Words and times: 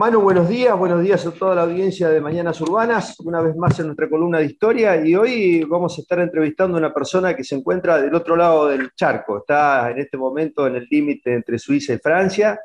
Manu, 0.00 0.22
buenos 0.22 0.48
días, 0.48 0.78
buenos 0.78 1.02
días 1.02 1.26
a 1.26 1.30
toda 1.30 1.54
la 1.54 1.64
audiencia 1.64 2.08
de 2.08 2.22
Mañanas 2.22 2.58
Urbanas, 2.62 3.20
una 3.20 3.42
vez 3.42 3.54
más 3.54 3.78
en 3.80 3.84
nuestra 3.88 4.08
columna 4.08 4.38
de 4.38 4.46
historia. 4.46 4.96
Y 5.06 5.14
hoy 5.14 5.62
vamos 5.64 5.98
a 5.98 6.00
estar 6.00 6.18
entrevistando 6.20 6.78
a 6.78 6.80
una 6.80 6.94
persona 6.94 7.36
que 7.36 7.44
se 7.44 7.54
encuentra 7.54 8.00
del 8.00 8.14
otro 8.14 8.34
lado 8.34 8.68
del 8.68 8.92
charco, 8.94 9.40
está 9.40 9.90
en 9.90 9.98
este 9.98 10.16
momento 10.16 10.66
en 10.66 10.76
el 10.76 10.88
límite 10.90 11.34
entre 11.34 11.58
Suiza 11.58 11.92
y 11.92 11.98
Francia, 11.98 12.58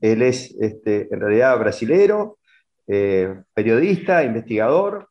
él 0.00 0.22
es 0.22 0.56
este, 0.60 1.06
en 1.08 1.20
realidad 1.20 1.56
brasilero, 1.56 2.38
eh, 2.88 3.32
periodista, 3.54 4.24
investigador, 4.24 5.08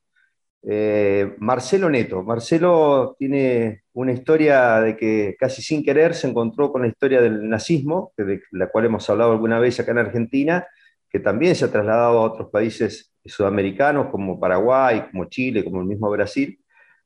eh, 0.64 1.36
Marcelo 1.38 1.90
Neto. 1.90 2.22
Marcelo 2.22 3.16
tiene 3.18 3.84
una 3.94 4.12
historia 4.12 4.82
de 4.82 4.98
que 4.98 5.38
casi 5.40 5.62
sin 5.62 5.86
querer 5.86 6.16
se 6.16 6.28
encontró 6.28 6.70
con 6.70 6.82
la 6.82 6.90
historia 6.90 7.22
del 7.22 7.48
nazismo, 7.48 8.12
de 8.18 8.42
la 8.52 8.68
cual 8.68 8.88
hemos 8.88 9.10
hablado 9.10 9.32
alguna 9.32 9.58
vez 9.58 9.80
acá 9.80 9.92
en 9.92 10.00
Argentina, 10.00 10.68
que 11.12 11.20
también 11.20 11.56
se 11.56 11.66
ha 11.66 11.72
trasladado 11.72 12.20
a 12.20 12.22
otros 12.22 12.50
países 12.50 13.12
sudamericanos 13.26 14.08
como 14.08 14.40
Paraguay, 14.40 15.04
como 15.12 15.26
Chile, 15.26 15.64
como 15.64 15.82
el 15.82 15.88
mismo 15.88 16.10
Brasil. 16.10 16.58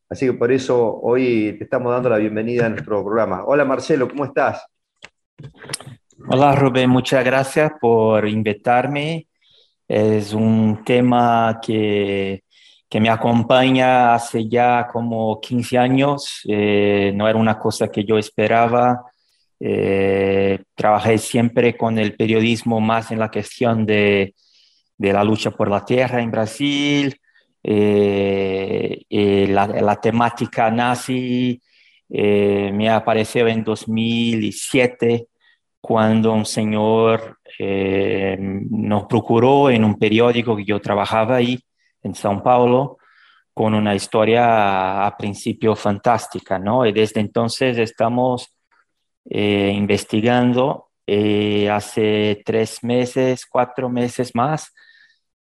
Así 0.07 0.27
que 0.27 0.33
por 0.33 0.51
eso 0.51 0.99
hoy 1.01 1.55
te 1.57 1.63
estamos 1.63 1.91
dando 1.91 2.09
la 2.09 2.17
bienvenida 2.17 2.67
a 2.67 2.69
nuestro 2.69 3.03
programa. 3.03 3.43
Hola 3.45 3.65
Marcelo, 3.65 4.07
¿cómo 4.07 4.25
estás? 4.25 4.63
Hola 6.29 6.55
Rubén, 6.55 6.89
muchas 6.89 7.25
gracias 7.25 7.71
por 7.81 8.27
invitarme. 8.27 9.27
Es 9.87 10.33
un 10.33 10.83
tema 10.85 11.59
que, 11.61 12.43
que 12.87 12.99
me 12.99 13.09
acompaña 13.09 14.13
hace 14.13 14.47
ya 14.47 14.87
como 14.87 15.41
15 15.41 15.77
años. 15.79 16.41
Eh, 16.47 17.11
no 17.15 17.27
era 17.27 17.39
una 17.39 17.57
cosa 17.57 17.87
que 17.87 18.03
yo 18.03 18.19
esperaba. 18.19 19.03
Eh, 19.59 20.59
trabajé 20.75 21.17
siempre 21.17 21.77
con 21.77 21.97
el 21.97 22.15
periodismo 22.15 22.81
más 22.81 23.11
en 23.11 23.19
la 23.19 23.31
cuestión 23.31 23.85
de, 23.85 24.35
la 24.97 25.23
lucha 25.23 25.51
por 25.51 25.69
la 25.69 25.85
tierra 25.85 26.21
en 26.21 26.31
Brasil, 26.31 27.15
eh, 27.63 29.03
la, 29.49 29.95
temática 30.01 30.69
nazi 30.69 31.59
eh, 32.09 32.71
me 32.73 32.89
apareció 32.89 33.47
en 33.47 33.63
2007 33.63 35.27
cuando 35.81 36.33
un 36.33 36.45
señor 36.45 37.39
nos 38.69 39.05
procuró 39.05 39.69
en 39.69 39.85
un 39.85 39.97
periódico 39.97 40.55
que 40.57 40.65
yo 40.65 40.79
trabajaba 40.81 41.37
ahí 41.37 41.57
en 42.03 42.13
São 42.13 42.41
Paulo 42.43 42.97
con 43.53 43.73
una 43.73 43.95
historia 43.95 45.05
a 45.05 45.15
principio 45.15 45.75
fantástica, 45.75 46.59
¿no? 46.59 46.85
Y 46.85 46.91
desde 46.91 47.21
entonces 47.21 47.77
estamos 47.77 48.54
eh, 49.29 49.71
investigando. 49.75 50.89
Eh, 51.07 51.69
hace 51.69 52.41
tres 52.45 52.83
meses, 52.83 53.45
cuatro 53.45 53.89
meses 53.89 54.33
más, 54.33 54.73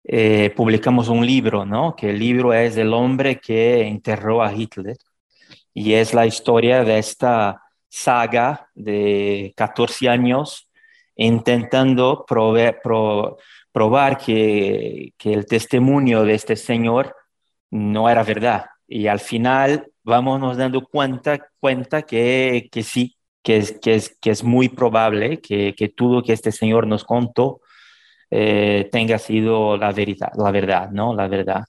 eh, 0.05 0.50
publicamos 0.56 1.09
un 1.09 1.27
libro, 1.27 1.67
¿no? 1.67 1.95
Que 1.97 2.11
el 2.11 2.19
libro 2.19 2.53
es 2.55 2.77
El 2.77 2.95
hombre 2.95 3.41
que 3.41 3.87
enterró 3.87 4.42
a 4.42 4.53
Hitler 4.53 4.97
y 5.75 5.95
es 5.95 6.14
la 6.14 6.27
historia 6.27 6.84
de 6.84 6.98
esta 6.98 7.62
saga 7.89 8.69
de 8.75 9.53
14 9.56 10.09
años 10.09 10.69
intentando 11.17 12.25
probar 12.27 12.81
que, 14.19 15.12
el 15.25 15.47
testimonio 15.47 16.25
de 16.25 16.34
este 16.34 16.56
señor 16.56 17.15
no 17.70 18.09
era 18.09 18.22
verdad. 18.25 18.67
Y 18.89 19.06
al 19.06 19.20
final 19.20 19.87
vamos 20.03 20.41
nos 20.41 20.56
dando 20.56 20.83
cuenta, 20.83 21.39
cuenta 21.61 22.03
que 22.03 22.70
sí, 22.83 23.17
que 23.43 23.57
es, 23.57 23.79
que 23.81 23.95
es, 23.95 24.17
que 24.21 24.31
es 24.31 24.45
muy 24.45 24.69
probable 24.69 25.41
que, 25.41 25.75
que 25.77 25.89
todo 25.89 26.23
que 26.23 26.33
este 26.33 26.53
señor 26.53 26.87
nos 26.87 27.05
contó 27.05 27.61
eh, 28.31 28.89
tenga 28.93 29.19
sido 29.19 29.77
la 29.77 29.93
verdad, 29.93 30.31
la 30.37 30.51
verdad, 30.51 30.91
¿no? 30.91 31.15
La 31.15 31.27
verdad. 31.27 31.65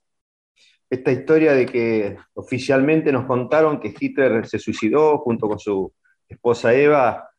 Esta 0.89 1.11
historia 1.11 1.53
de 1.53 1.65
que 1.65 2.17
oficialmente 2.33 3.11
nos 3.11 3.25
contaron 3.25 3.79
que 3.79 3.93
Hitler 3.97 4.45
se 4.45 4.59
suicidó 4.59 5.19
junto 5.19 5.47
con 5.47 5.57
su 5.57 5.91
esposa 6.27 6.73
Eva 6.73 7.29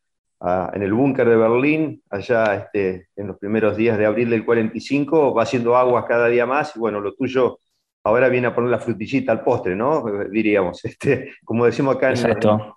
en 0.72 0.82
el 0.82 0.92
búnker 0.92 1.28
de 1.28 1.36
Berlín, 1.36 2.02
allá 2.10 2.56
este, 2.56 3.08
en 3.14 3.28
los 3.28 3.38
primeros 3.38 3.76
días 3.76 3.96
de 3.96 4.06
abril 4.06 4.28
del 4.28 4.44
45, 4.44 5.32
va 5.32 5.44
haciendo 5.44 5.76
agua 5.76 6.04
cada 6.04 6.26
día 6.26 6.46
más 6.46 6.74
y 6.74 6.80
bueno, 6.80 7.00
lo 7.00 7.14
tuyo 7.14 7.60
ahora 8.04 8.28
viene 8.28 8.48
a 8.48 8.54
poner 8.54 8.70
la 8.70 8.78
frutillita 8.78 9.32
al 9.32 9.42
postre, 9.42 9.76
¿no? 9.76 10.04
Diríamos, 10.30 10.84
este, 10.84 11.34
como 11.44 11.66
decimos 11.66 11.96
acá 11.96 12.12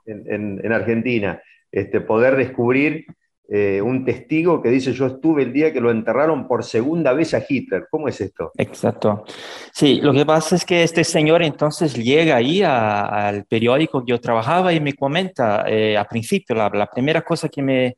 en, 0.06 0.60
en, 0.64 0.72
Argentina, 0.72 1.42
este, 1.72 2.02
poder 2.02 2.36
descubrir 2.36 3.06
eh, 3.48 3.80
un 3.80 4.04
testigo 4.04 4.60
que 4.60 4.70
dice 4.70 4.92
yo 4.92 5.06
estuve 5.06 5.44
el 5.44 5.54
día 5.54 5.72
que 5.72 5.80
lo 5.80 5.92
enterraron 5.92 6.48
por 6.48 6.64
segunda 6.64 7.14
vez 7.14 7.34
a 7.34 7.44
Hitler. 7.48 7.86
¿Cómo 7.92 8.08
es 8.08 8.20
esto? 8.20 8.52
Exacto. 8.58 9.24
Sí, 9.72 10.02
lo 10.02 10.14
que 10.14 10.26
pasa 10.26 10.56
es 10.56 10.66
que 10.66 10.82
este 10.82 11.04
señor 11.04 11.44
entonces 11.44 11.94
llega 11.96 12.38
ahí 12.38 12.64
al 12.64 13.46
periódico 13.46 14.04
que 14.04 14.12
yo 14.12 14.20
trabajaba 14.20 14.74
y 14.74 14.80
me 14.80 14.94
comenta 14.94 15.64
eh, 15.68 15.96
a 15.96 16.06
principio, 16.06 16.56
la, 16.56 16.70
la, 16.70 16.88
primera 16.88 17.22
cosa 17.22 17.48
que 17.48 17.62
me, 17.62 17.98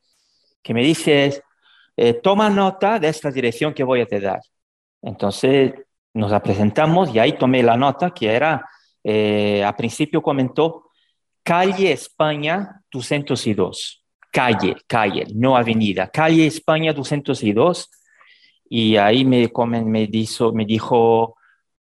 que 0.61 0.73
me 0.73 0.83
dice 0.83 1.27
es, 1.27 1.41
eh, 1.95 2.13
toma 2.15 2.49
nota 2.49 2.99
de 2.99 3.07
esta 3.07 3.31
dirección 3.31 3.73
que 3.73 3.83
voy 3.83 4.01
a 4.01 4.05
te 4.05 4.19
dar. 4.19 4.41
Entonces 5.01 5.73
nos 6.17 6.41
presentamos 6.41 7.13
y 7.13 7.19
ahí 7.19 7.33
tomé 7.33 7.63
la 7.63 7.77
nota 7.77 8.11
que 8.11 8.27
era, 8.27 8.67
eh, 9.03 9.63
a 9.63 9.75
principio 9.75 10.21
comentó, 10.21 10.89
calle 11.43 11.91
España 11.91 12.81
202, 12.91 14.03
calle, 14.31 14.75
calle, 14.87 15.25
no 15.33 15.55
avenida, 15.55 16.07
calle 16.09 16.47
España 16.47 16.91
202. 16.91 17.89
Y 18.69 18.97
ahí 18.97 19.23
me, 19.23 19.49
me, 19.85 20.07
dijo, 20.07 20.51
me 20.51 20.65
dijo, 20.65 21.37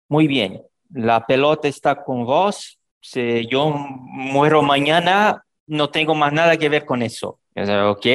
muy 0.08 0.26
bien, 0.26 0.62
la 0.90 1.24
pelota 1.24 1.68
está 1.68 2.02
con 2.02 2.24
vos, 2.24 2.78
si 3.00 3.46
yo 3.46 3.70
muero 3.70 4.62
mañana, 4.62 5.44
no 5.66 5.90
tengo 5.90 6.14
más 6.14 6.32
nada 6.32 6.56
que 6.56 6.68
ver 6.68 6.84
con 6.84 7.02
eso. 7.02 7.38
ok, 7.54 8.06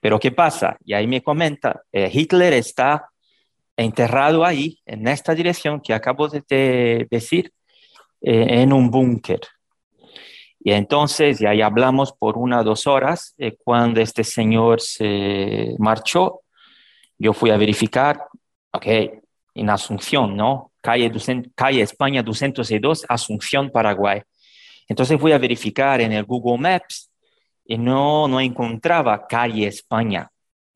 pero 0.00 0.18
¿qué 0.18 0.30
pasa? 0.30 0.76
Y 0.84 0.92
ahí 0.92 1.06
me 1.06 1.22
comenta, 1.22 1.82
eh, 1.92 2.10
Hitler 2.12 2.52
está 2.52 3.09
enterrado 3.84 4.44
ahí, 4.44 4.78
en 4.86 5.08
esta 5.08 5.34
dirección 5.34 5.80
que 5.80 5.94
acabo 5.94 6.28
de 6.28 7.06
decir, 7.10 7.52
eh, 8.20 8.62
en 8.62 8.72
un 8.72 8.90
búnker. 8.90 9.40
Y 10.62 10.72
entonces, 10.72 11.40
y 11.40 11.46
ahí 11.46 11.62
hablamos 11.62 12.12
por 12.12 12.36
una 12.36 12.60
o 12.60 12.64
dos 12.64 12.86
horas, 12.86 13.34
eh, 13.38 13.56
cuando 13.64 14.00
este 14.00 14.24
señor 14.24 14.80
se 14.80 15.74
marchó, 15.78 16.42
yo 17.18 17.32
fui 17.32 17.50
a 17.50 17.56
verificar, 17.56 18.26
ok, 18.72 18.86
en 19.54 19.70
Asunción, 19.70 20.36
¿no? 20.36 20.72
Calle, 20.80 21.10
calle 21.54 21.82
España 21.82 22.22
202, 22.22 23.06
Asunción, 23.08 23.70
Paraguay. 23.70 24.22
Entonces 24.88 25.20
fui 25.20 25.32
a 25.32 25.38
verificar 25.38 26.00
en 26.00 26.12
el 26.12 26.24
Google 26.24 26.58
Maps 26.58 27.10
y 27.64 27.78
no, 27.78 28.28
no 28.28 28.40
encontraba 28.40 29.26
calle 29.26 29.66
España 29.66 30.29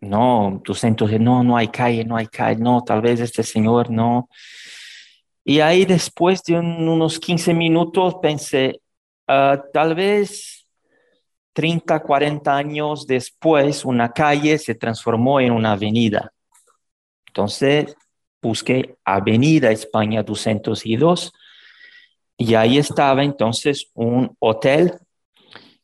no, 0.04 0.60
tu 0.65 0.75
centro 0.75 1.06
de, 1.06 1.19
no, 1.19 1.42
no 1.42 1.56
hay 1.56 1.69
calle, 1.69 2.04
no 2.04 2.16
hay 2.16 2.26
calle, 2.26 2.60
no, 2.60 2.82
tal 2.82 3.00
vez 3.00 3.20
este 3.20 3.42
señor 3.42 3.91
no. 3.91 4.28
Y 5.44 5.60
ahí 5.60 5.84
después 5.84 6.42
de 6.44 6.59
unos 6.59 7.19
15 7.19 7.53
minutos 7.53 8.16
pensé, 8.22 8.81
ah, 9.26 9.62
tal 9.72 9.94
vez 9.94 10.66
30, 11.54 12.00
40 12.00 12.56
años 12.56 13.06
después 13.06 13.84
una 13.84 14.12
calle 14.12 14.59
se 14.59 14.75
transformó 14.75 15.41
en 15.41 15.53
una 15.53 15.72
avenida. 15.72 16.32
Entonces 17.26 17.97
busqué 18.42 18.97
Avenida 19.04 19.71
España 19.71 20.22
202 20.22 21.32
y 22.36 22.54
ahí 22.54 22.78
estaba 22.78 23.22
entonces 23.22 23.91
un 23.94 24.36
hotel 24.38 24.94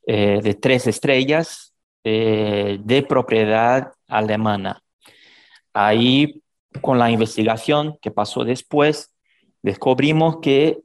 eh, 0.06 0.40
de 0.42 0.54
tres 0.54 0.86
estrellas 0.86 1.74
eh, 2.04 2.78
de 2.82 3.02
propiedad 3.02 3.92
alemana. 4.10 4.82
Ahí, 5.72 6.42
con 6.80 6.98
la 6.98 7.10
investigación 7.10 7.96
que 8.02 8.10
pasó 8.10 8.44
después, 8.44 9.14
descubrimos 9.62 10.38
que 10.40 10.80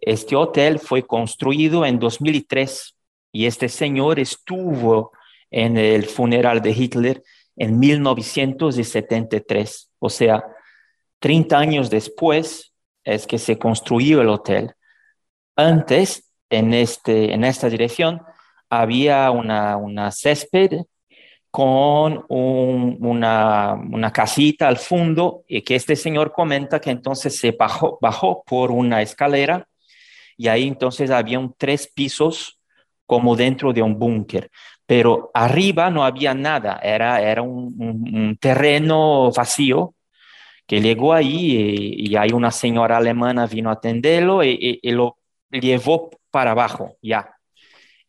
este 0.00 0.36
hotel 0.36 0.78
fue 0.78 1.06
construido 1.06 1.86
en 1.86 1.98
2003 1.98 2.96
y 3.32 3.46
este 3.46 3.68
señor 3.68 4.20
estuvo 4.20 5.12
en 5.50 5.78
el 5.78 6.04
funeral 6.04 6.60
de 6.60 6.70
Hitler 6.70 7.22
en 7.56 7.78
1973. 7.78 9.90
O 9.98 10.10
sea, 10.10 10.44
30 11.20 11.58
años 11.58 11.90
después 11.90 12.72
es 13.04 13.26
que 13.26 13.38
se 13.38 13.58
construyó 13.58 14.20
el 14.20 14.28
hotel. 14.28 14.74
Antes, 15.56 16.30
en, 16.50 16.74
este, 16.74 17.32
en 17.32 17.44
esta 17.44 17.68
dirección, 17.68 18.20
había 18.68 19.30
una, 19.30 19.76
una 19.76 20.10
césped 20.10 20.80
con 21.54 22.26
una, 22.30 24.10
casita 24.12 24.66
al 24.66 24.76
fondo 24.76 25.44
y 25.46 25.62
que 25.62 25.76
este 25.76 25.94
señor 25.94 26.32
comenta 26.32 26.80
que 26.80 26.90
entonces 26.90 27.38
se 27.38 27.52
bajó, 27.52 27.96
bajó 28.02 28.42
por 28.44 28.72
una 28.72 29.02
escalera 29.02 29.68
y 30.36 30.48
ahí 30.48 30.66
entonces 30.66 31.12
había 31.12 31.38
tres 31.56 31.86
pisos 31.86 32.58
como 33.06 33.36
dentro 33.36 33.72
de 33.72 33.82
un 33.82 33.96
búnker, 33.96 34.50
pero 34.84 35.30
arriba 35.32 35.90
no 35.90 36.04
había 36.04 36.34
nada, 36.34 36.80
era, 36.82 37.22
era 37.22 37.42
un, 37.42 38.36
terreno 38.40 39.30
vacío 39.30 39.94
que 40.66 40.80
llegó 40.80 41.12
ahí 41.12 41.94
y, 41.98 42.16
hay 42.16 42.32
una 42.32 42.50
señora 42.50 42.96
alemana 42.96 43.46
vino 43.46 43.70
a 43.70 43.74
atenderlo 43.74 44.42
y, 44.42 44.80
lo 44.82 45.18
llevó 45.52 46.10
para 46.32 46.50
abajo, 46.50 46.96
ya. 47.00 47.36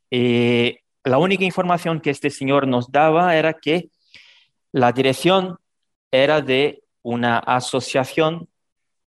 Eh, 0.09 0.79
la 1.05 1.19
única 1.19 1.43
información 1.43 2.01
que 2.01 2.09
este 2.09 2.29
señor 2.29 2.67
nos 2.67 2.91
daba 2.91 3.35
era 3.35 3.53
que 3.53 3.89
la 4.71 4.91
dirección 4.91 5.57
era 6.11 6.41
de 6.41 6.83
una 7.03 7.37
asociación 7.37 8.49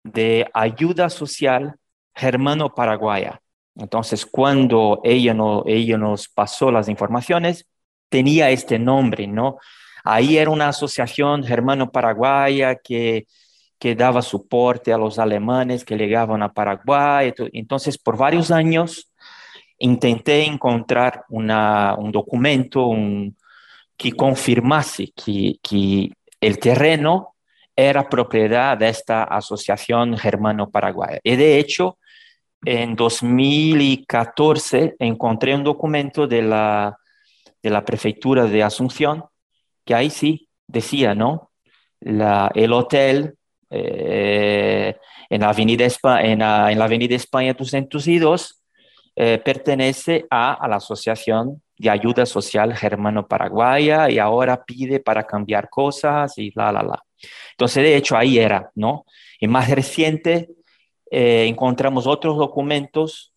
de 0.03 0.49
ayuda 0.53 1.09
social 1.09 1.75
germano-paraguaya. 2.13 3.41
Entonces, 3.75 4.25
cuando 4.25 4.99
ella, 5.03 5.33
no, 5.33 5.63
ella 5.65 5.97
nos 5.97 6.27
pasó 6.27 6.71
las 6.71 6.89
informaciones, 6.89 7.69
tenía 8.09 8.49
este 8.49 8.79
nombre, 8.79 9.25
¿no? 9.27 9.57
Ahí 10.03 10.37
era 10.37 10.51
una 10.51 10.69
asociación 10.69 11.43
germano-paraguaya 11.43 12.75
que, 12.75 13.27
que 13.79 13.95
daba 13.95 14.21
soporte 14.21 14.91
a 14.91 14.97
los 14.97 15.19
alemanes 15.19 15.85
que 15.85 15.95
llegaban 15.95 16.43
a 16.43 16.51
Paraguay. 16.51 17.33
Entonces, 17.53 17.97
por 17.97 18.17
varios 18.17 18.51
años 18.51 19.11
intenté 19.79 20.45
encontrar 20.45 21.25
una, 21.29 21.95
un 21.97 22.11
documento 22.11 22.91
que 23.95 24.11
confirmase 24.11 25.11
que, 25.15 25.57
que 25.61 26.11
el 26.39 26.59
terreno 26.59 27.35
era 27.75 28.09
propiedad 28.09 28.77
de 28.77 28.89
esta 28.89 29.23
asociación 29.23 30.17
germano-paraguaya. 30.17 31.19
Y 31.23 31.35
de 31.35 31.59
hecho, 31.59 31.97
en 32.65 32.95
2014 32.95 34.95
encontré 34.99 35.53
un 35.53 35.63
documento 35.63 36.27
de 36.27 36.41
la, 36.41 36.97
de 37.61 37.69
la 37.69 37.85
prefectura 37.85 38.45
de 38.45 38.63
Asunción 38.63 39.25
que 39.85 39.93
ahí 39.93 40.09
sí 40.09 40.49
decía, 40.67 41.15
¿no? 41.15 41.51
La, 41.99 42.51
el 42.53 42.73
hotel 42.73 43.35
eh, 43.69 44.95
en, 45.29 45.41
la 45.41 45.49
Avenida 45.49 45.85
España, 45.85 46.25
en, 46.25 46.39
la, 46.39 46.71
en 46.71 46.79
la 46.79 46.85
Avenida 46.85 47.15
España 47.15 47.53
202 47.53 48.56
eh, 49.19 49.41
pertenece 49.43 50.27
a, 50.29 50.53
a, 50.53 50.67
la 50.67 50.75
Asociación 50.75 51.63
de 51.75 51.89
Ayuda 51.89 52.23
Social 52.27 52.75
Germano-Paraguaya 52.75 54.11
y 54.11 54.19
ahora 54.19 54.63
pide 54.63 54.99
para 54.99 55.25
cambiar 55.25 55.69
cosas 55.71 56.37
y 56.37 56.51
la, 56.53 56.71
la, 56.71 56.83
la. 56.83 57.03
Entonces, 57.53 57.81
de 57.81 57.95
hecho, 57.95 58.15
ahí 58.15 58.37
era, 58.37 58.69
¿no? 58.75 59.05
Y 59.39 59.47
más 59.47 59.71
reciente, 59.71 60.49
eh, 61.09 61.47
encontramos 61.47 62.05
otros 62.05 62.37
documentos 62.37 63.33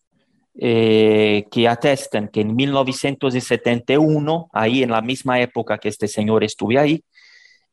eh, 0.53 1.45
que 1.49 1.67
atestan 1.67 2.27
que 2.27 2.41
en 2.41 2.55
1971, 2.55 4.49
ahí 4.53 4.83
en 4.83 4.91
la 4.91 5.01
misma 5.01 5.41
época 5.41 5.79
que 5.79 5.89
este 5.89 6.07
señor 6.07 6.43
estuvo 6.43 6.79
ahí, 6.79 7.03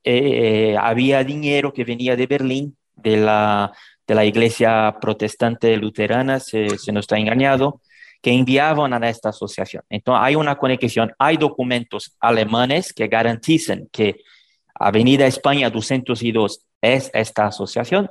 eh, 0.02 0.76
había 0.80 1.22
dinero 1.24 1.74
que 1.74 1.84
venía 1.84 2.16
de 2.16 2.26
Berlín, 2.26 2.78
de 2.96 3.18
la, 3.18 3.70
de 4.06 4.14
la 4.14 4.24
iglesia 4.24 4.96
protestante 4.98 5.76
luterana, 5.76 6.40
se 6.40 6.68
nos 6.90 7.02
está 7.02 7.18
engañado, 7.18 7.82
que 8.20 8.32
enviaban 8.32 8.92
a 8.92 9.08
esta 9.08 9.30
asociación. 9.30 9.82
Entonces 9.88 10.20
hay 10.24 10.34
una 10.34 10.56
conexión, 10.56 11.12
hay 11.18 11.36
documentos 11.36 12.16
alemanes 12.20 12.92
que 12.92 13.06
garantizan 13.06 13.88
que 13.92 14.16
Avenida 14.74 15.26
España 15.26 15.70
202 15.70 16.64
es 16.80 17.10
esta 17.12 17.46
asociación 17.46 18.10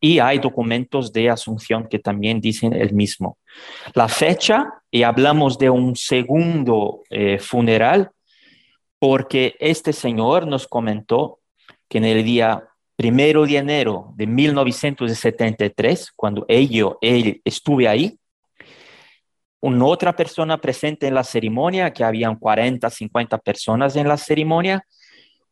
y 0.00 0.18
hay 0.18 0.38
documentos 0.38 1.12
de 1.12 1.30
Asunción 1.30 1.86
que 1.88 2.00
también 2.00 2.40
dicen 2.40 2.72
el 2.72 2.92
mismo. 2.92 3.38
La 3.94 4.08
fecha, 4.08 4.74
y 4.90 5.04
hablamos 5.04 5.58
de 5.58 5.70
un 5.70 5.94
segundo 5.94 7.02
eh, 7.08 7.38
funeral, 7.38 8.10
porque 8.98 9.54
este 9.60 9.92
señor 9.92 10.46
nos 10.46 10.66
comentó 10.66 11.38
que 11.88 11.98
en 11.98 12.04
el 12.04 12.24
día 12.24 12.64
primero 12.96 13.46
de 13.46 13.56
enero 13.56 14.12
de 14.16 14.26
1973, 14.26 16.12
cuando 16.16 16.44
ello, 16.48 16.98
él 17.00 17.40
estuve 17.44 17.86
ahí, 17.86 18.18
una 19.62 19.86
otra 19.86 20.14
persona 20.14 20.60
presente 20.60 21.06
en 21.06 21.14
la 21.14 21.22
ceremonia, 21.22 21.92
que 21.92 22.02
habían 22.02 22.36
40, 22.36 22.90
50 22.90 23.38
personas 23.38 23.94
en 23.94 24.08
la 24.08 24.16
ceremonia, 24.16 24.84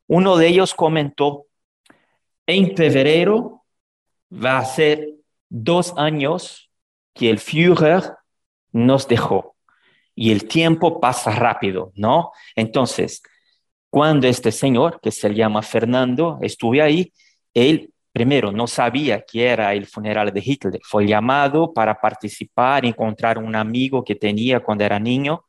uno 0.08 0.36
de 0.36 0.48
ellos 0.48 0.74
comentó, 0.74 1.46
en 2.44 2.76
febrero 2.76 3.64
va 4.32 4.58
a 4.58 4.64
ser 4.64 5.08
dos 5.48 5.94
años 5.96 6.70
que 7.14 7.30
el 7.30 7.38
Führer 7.38 8.14
nos 8.72 9.06
dejó 9.06 9.54
y 10.16 10.32
el 10.32 10.48
tiempo 10.48 11.00
pasa 11.00 11.30
rápido, 11.30 11.92
¿no? 11.94 12.32
Entonces, 12.56 13.22
cuando 13.90 14.26
este 14.26 14.50
señor, 14.50 15.00
que 15.00 15.12
se 15.12 15.32
llama 15.32 15.62
Fernando, 15.62 16.38
estuve 16.42 16.82
ahí, 16.82 17.12
él 17.54 17.92
primero 18.12 18.52
no 18.52 18.66
sabía 18.66 19.22
que 19.22 19.46
era 19.46 19.72
el 19.72 19.86
funeral 19.86 20.32
de 20.32 20.42
Hitler, 20.44 20.80
fue 20.82 21.06
llamado 21.06 21.72
para 21.72 22.00
participar, 22.00 22.84
encontrar 22.84 23.38
un 23.38 23.54
amigo 23.54 24.04
que 24.04 24.16
tenía 24.16 24.60
cuando 24.60 24.84
era 24.84 24.98
niño 24.98 25.44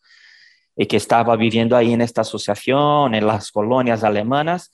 y 0.76 0.86
que 0.86 0.98
estaba 0.98 1.36
viviendo 1.36 1.76
ahí 1.76 1.94
en 1.94 2.02
esta 2.02 2.22
asociación, 2.22 3.16
en 3.16 3.28
las 3.28 3.52
colonias 3.52 4.04
alemanas, 4.04 4.72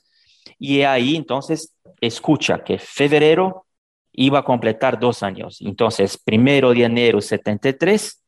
y 0.58 0.82
ahí 0.82 1.16
entonces 1.16 1.74
escucha 2.00 2.62
que 2.64 2.78
febrero 2.78 3.66
iba 4.12 4.40
a 4.40 4.44
completar 4.44 4.98
dos 4.98 5.22
años. 5.22 5.58
Entonces, 5.60 6.18
primero 6.18 6.72
de 6.72 6.84
enero 6.84 7.20
73, 7.20 8.22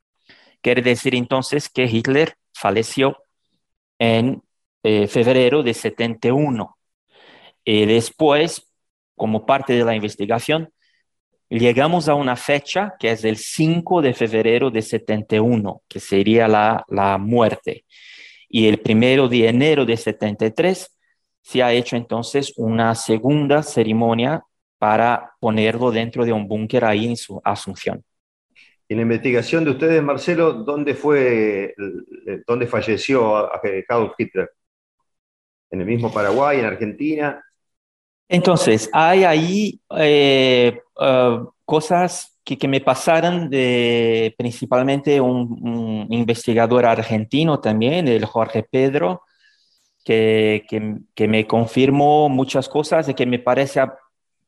quiere 0.61 0.83
decir 0.83 1.15
entonces 1.15 1.69
que 1.69 1.85
Hitler 1.85 2.35
falleció 2.53 3.17
en 3.99 4.43
eh, 4.83 5.09
febrero 5.09 5.63
de 5.63 5.75
71. 5.75 6.77
Y 7.65 7.87
después, 7.87 8.70
como 9.21 9.45
parte 9.45 9.75
de 9.75 9.85
la 9.85 9.95
investigación, 9.95 10.73
llegamos 11.51 12.09
a 12.09 12.15
una 12.15 12.37
fecha 12.37 12.95
que 12.99 13.11
es 13.11 13.23
el 13.23 13.37
5 13.37 14.01
de 14.01 14.15
febrero 14.15 14.71
de 14.71 14.81
71, 14.81 15.83
que 15.87 16.01
sería 16.01 16.49
la, 16.49 16.87
la 16.89 17.19
muerte. 17.19 17.85
Y 18.49 18.67
el 18.67 18.81
primero 18.81 19.29
de 19.29 19.47
enero 19.47 19.85
de 19.85 19.99
73 19.99 20.99
se 21.43 21.63
ha 21.63 21.71
hecho 21.71 21.97
entonces 21.97 22.55
una 22.57 22.95
segunda 22.95 23.63
ceremonia 23.63 24.43
para 24.79 25.33
ponerlo 25.39 25.91
dentro 25.91 26.25
de 26.25 26.33
un 26.33 26.49
búnker 26.49 26.87
ahí 26.87 27.05
en 27.05 27.19
su 27.19 27.43
asunción. 27.45 28.03
En 28.89 28.97
la 28.97 29.03
investigación 29.03 29.67
de 29.67 29.73
ustedes, 29.73 30.03
Marcelo, 30.03 30.55
¿dónde 30.55 30.95
fue, 30.95 31.75
dónde 32.47 32.67
falleció 32.67 33.51
Adolf 33.87 34.15
Hitler? 34.17 34.51
¿En 35.71 35.83
el 35.83 35.87
mismo 35.87 36.11
Paraguay, 36.11 36.61
en 36.61 36.65
Argentina? 36.65 37.45
Entonces, 38.33 38.89
hay 38.93 39.25
ahí 39.25 39.81
eh, 39.99 40.81
uh, 40.97 41.51
cosas 41.65 42.39
que, 42.45 42.69
me 42.69 42.81
pasaron 42.81 43.51
de 43.51 44.33
principalmente 44.39 45.21
un, 45.21 46.07
investigador 46.11 46.87
argentino 46.87 47.59
también, 47.59 48.07
el 48.07 48.25
Jorge 48.25 48.63
Pedro, 48.63 49.23
que, 50.05 50.65
que, 50.69 50.99
que 51.13 51.27
me 51.27 51.45
confirmó 51.49 52.29
muchas 52.29 52.69
cosas 52.69 53.09
y 53.09 53.15
que 53.15 53.27
me 53.27 53.41
parece 53.41 53.81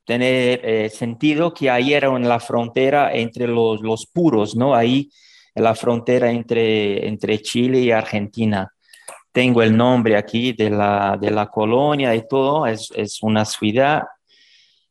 tener 0.04 0.60
eh, 0.62 0.88
sentido 0.88 1.52
que 1.52 1.68
ahí 1.68 1.92
era 1.92 2.08
en 2.16 2.28
la 2.28 2.38
frontera 2.38 3.12
entre 3.12 3.48
los, 3.48 3.80
los 3.80 4.06
puros, 4.06 4.54
¿no? 4.54 4.76
Ahí 4.76 5.10
en 5.56 5.64
la 5.64 5.74
frontera 5.74 6.30
entre, 6.30 7.08
entre 7.08 7.40
Chile 7.40 7.80
y 7.80 7.90
Argentina. 7.90 8.72
Tengo 9.32 9.62
el 9.62 9.76
nombre 9.76 10.16
aquí 10.16 10.52
de 10.52 10.70
la, 10.70 11.16
de 11.20 11.30
la 11.30 11.46
colonia 11.46 12.14
y 12.14 12.26
todo, 12.28 12.66
es, 12.66 12.90
es 12.94 13.22
una 13.22 13.44
ciudad, 13.44 14.02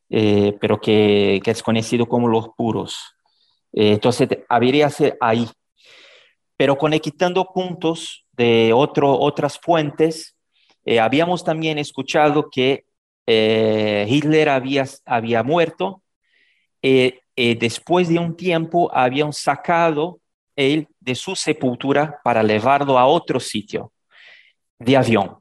eh, 0.10 0.58
pero 0.60 0.80
que, 0.80 1.40
que, 1.44 1.52
es 1.52 1.64
conocido 1.64 2.08
como 2.08 2.28
los 2.28 2.50
puros. 2.58 3.16
Eh, 3.72 3.94
entonces, 3.94 4.28
habría 4.50 4.90
ser 4.90 5.18
ahí. 5.22 5.48
Pero 6.58 6.78
conectando 6.78 7.46
puntos 7.54 8.26
de 8.34 8.72
otro, 8.74 9.18
otras 9.20 9.60
fuentes, 9.60 10.36
habíamos 11.00 11.44
también 11.44 11.78
escuchado 11.78 12.50
que 12.50 12.86
eh, 13.26 14.06
Hitler 14.10 14.50
había, 14.50 14.86
había 15.06 15.44
muerto, 15.44 16.02
eh, 16.82 17.22
eh, 17.36 17.56
después 17.56 18.10
de 18.10 18.20
un 18.20 18.36
tiempo 18.36 18.92
habían 18.94 19.32
sacado 19.32 20.20
él 20.56 20.88
de 21.00 21.16
su 21.16 21.36
sepultura 21.36 22.20
para 22.24 22.44
llevarlo 22.44 22.98
a 22.98 23.06
otro 23.06 23.40
sitio 23.40 23.92
de 24.84 24.98
avión. 24.98 25.38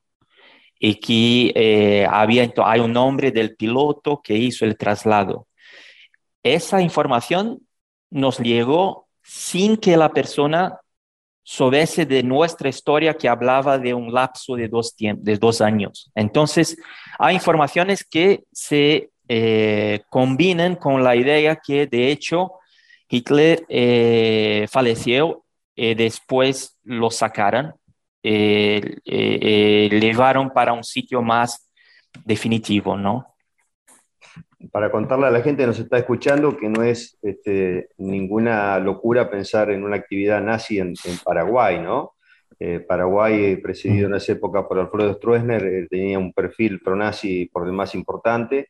Y 0.79 0.95
que 0.95 2.07
había, 2.09 2.51
hay 2.65 2.81
un 2.81 2.93
nombre 2.93 3.31
del 3.31 3.55
piloto 3.55 4.21
que 4.23 4.35
hizo 4.35 4.65
el 4.65 4.79
traslado. 4.79 5.47
Esa 6.43 6.81
información 6.81 7.61
nos 8.11 8.39
llegó 8.39 9.09
sin 9.23 9.77
que 9.77 9.97
la 9.97 10.11
persona 10.11 10.81
sobre 11.43 11.85
de 11.85 12.23
nuestra 12.23 12.69
historia 12.69 13.15
que 13.15 13.29
hablaba 13.29 13.77
de 13.77 13.93
un 13.93 14.13
lapso 14.13 14.55
de 14.55 14.69
dos, 14.69 14.95
de 14.97 15.37
dos 15.37 15.61
años. 15.61 16.11
Entonces, 16.15 16.77
hay 17.19 17.35
informaciones 17.35 18.05
que 18.05 18.45
se 18.53 19.11
eh, 19.29 20.03
combinan 20.11 20.77
con 20.77 21.03
la 21.03 21.17
idea 21.17 21.57
que, 21.57 21.87
de 21.87 22.11
hecho, 22.13 22.53
Hitler 23.09 23.65
eh, 23.69 24.67
falleció 24.71 25.45
y 25.75 25.95
después 25.95 26.77
lo 26.85 27.11
sacaron, 27.11 27.67
eh, 27.67 27.80
llevaron 29.03 30.51
para 30.51 30.73
un 30.73 30.85
sitio 30.85 31.23
más 31.23 31.71
definitivo, 32.25 32.97
¿no? 32.97 33.31
para 34.73 34.91
contarle 34.91 35.27
a 35.27 35.31
la 35.31 35.43
gente 35.43 35.63
que 35.63 35.69
nos 35.69 35.79
está 35.79 35.99
escuchando 35.99 36.57
que 36.57 36.69
no 36.69 36.83
es 36.83 37.19
este, 37.23 37.89
ninguna 37.97 38.79
locura 38.79 39.31
pensar 39.31 39.71
en 39.71 39.85
una 39.85 39.97
actividad 39.97 40.43
nazi 40.43 40.79
en, 40.79 40.95
Paraguay, 41.25 41.81
¿no? 41.81 42.13
Eh, 42.59 42.81
Paraguay, 42.81 43.57
presidido 43.57 44.09
en 44.09 44.17
esa 44.17 44.33
época 44.33 44.69
por 44.69 44.79
Alfredo 44.79 45.15
Stroessner, 45.15 45.65
eh, 45.65 45.87
tenía 45.89 46.19
un 46.19 46.33
perfil 46.33 46.81
pro-nazi 46.81 47.47
por 47.47 47.65
demás 47.65 47.95
importante, 47.95 48.69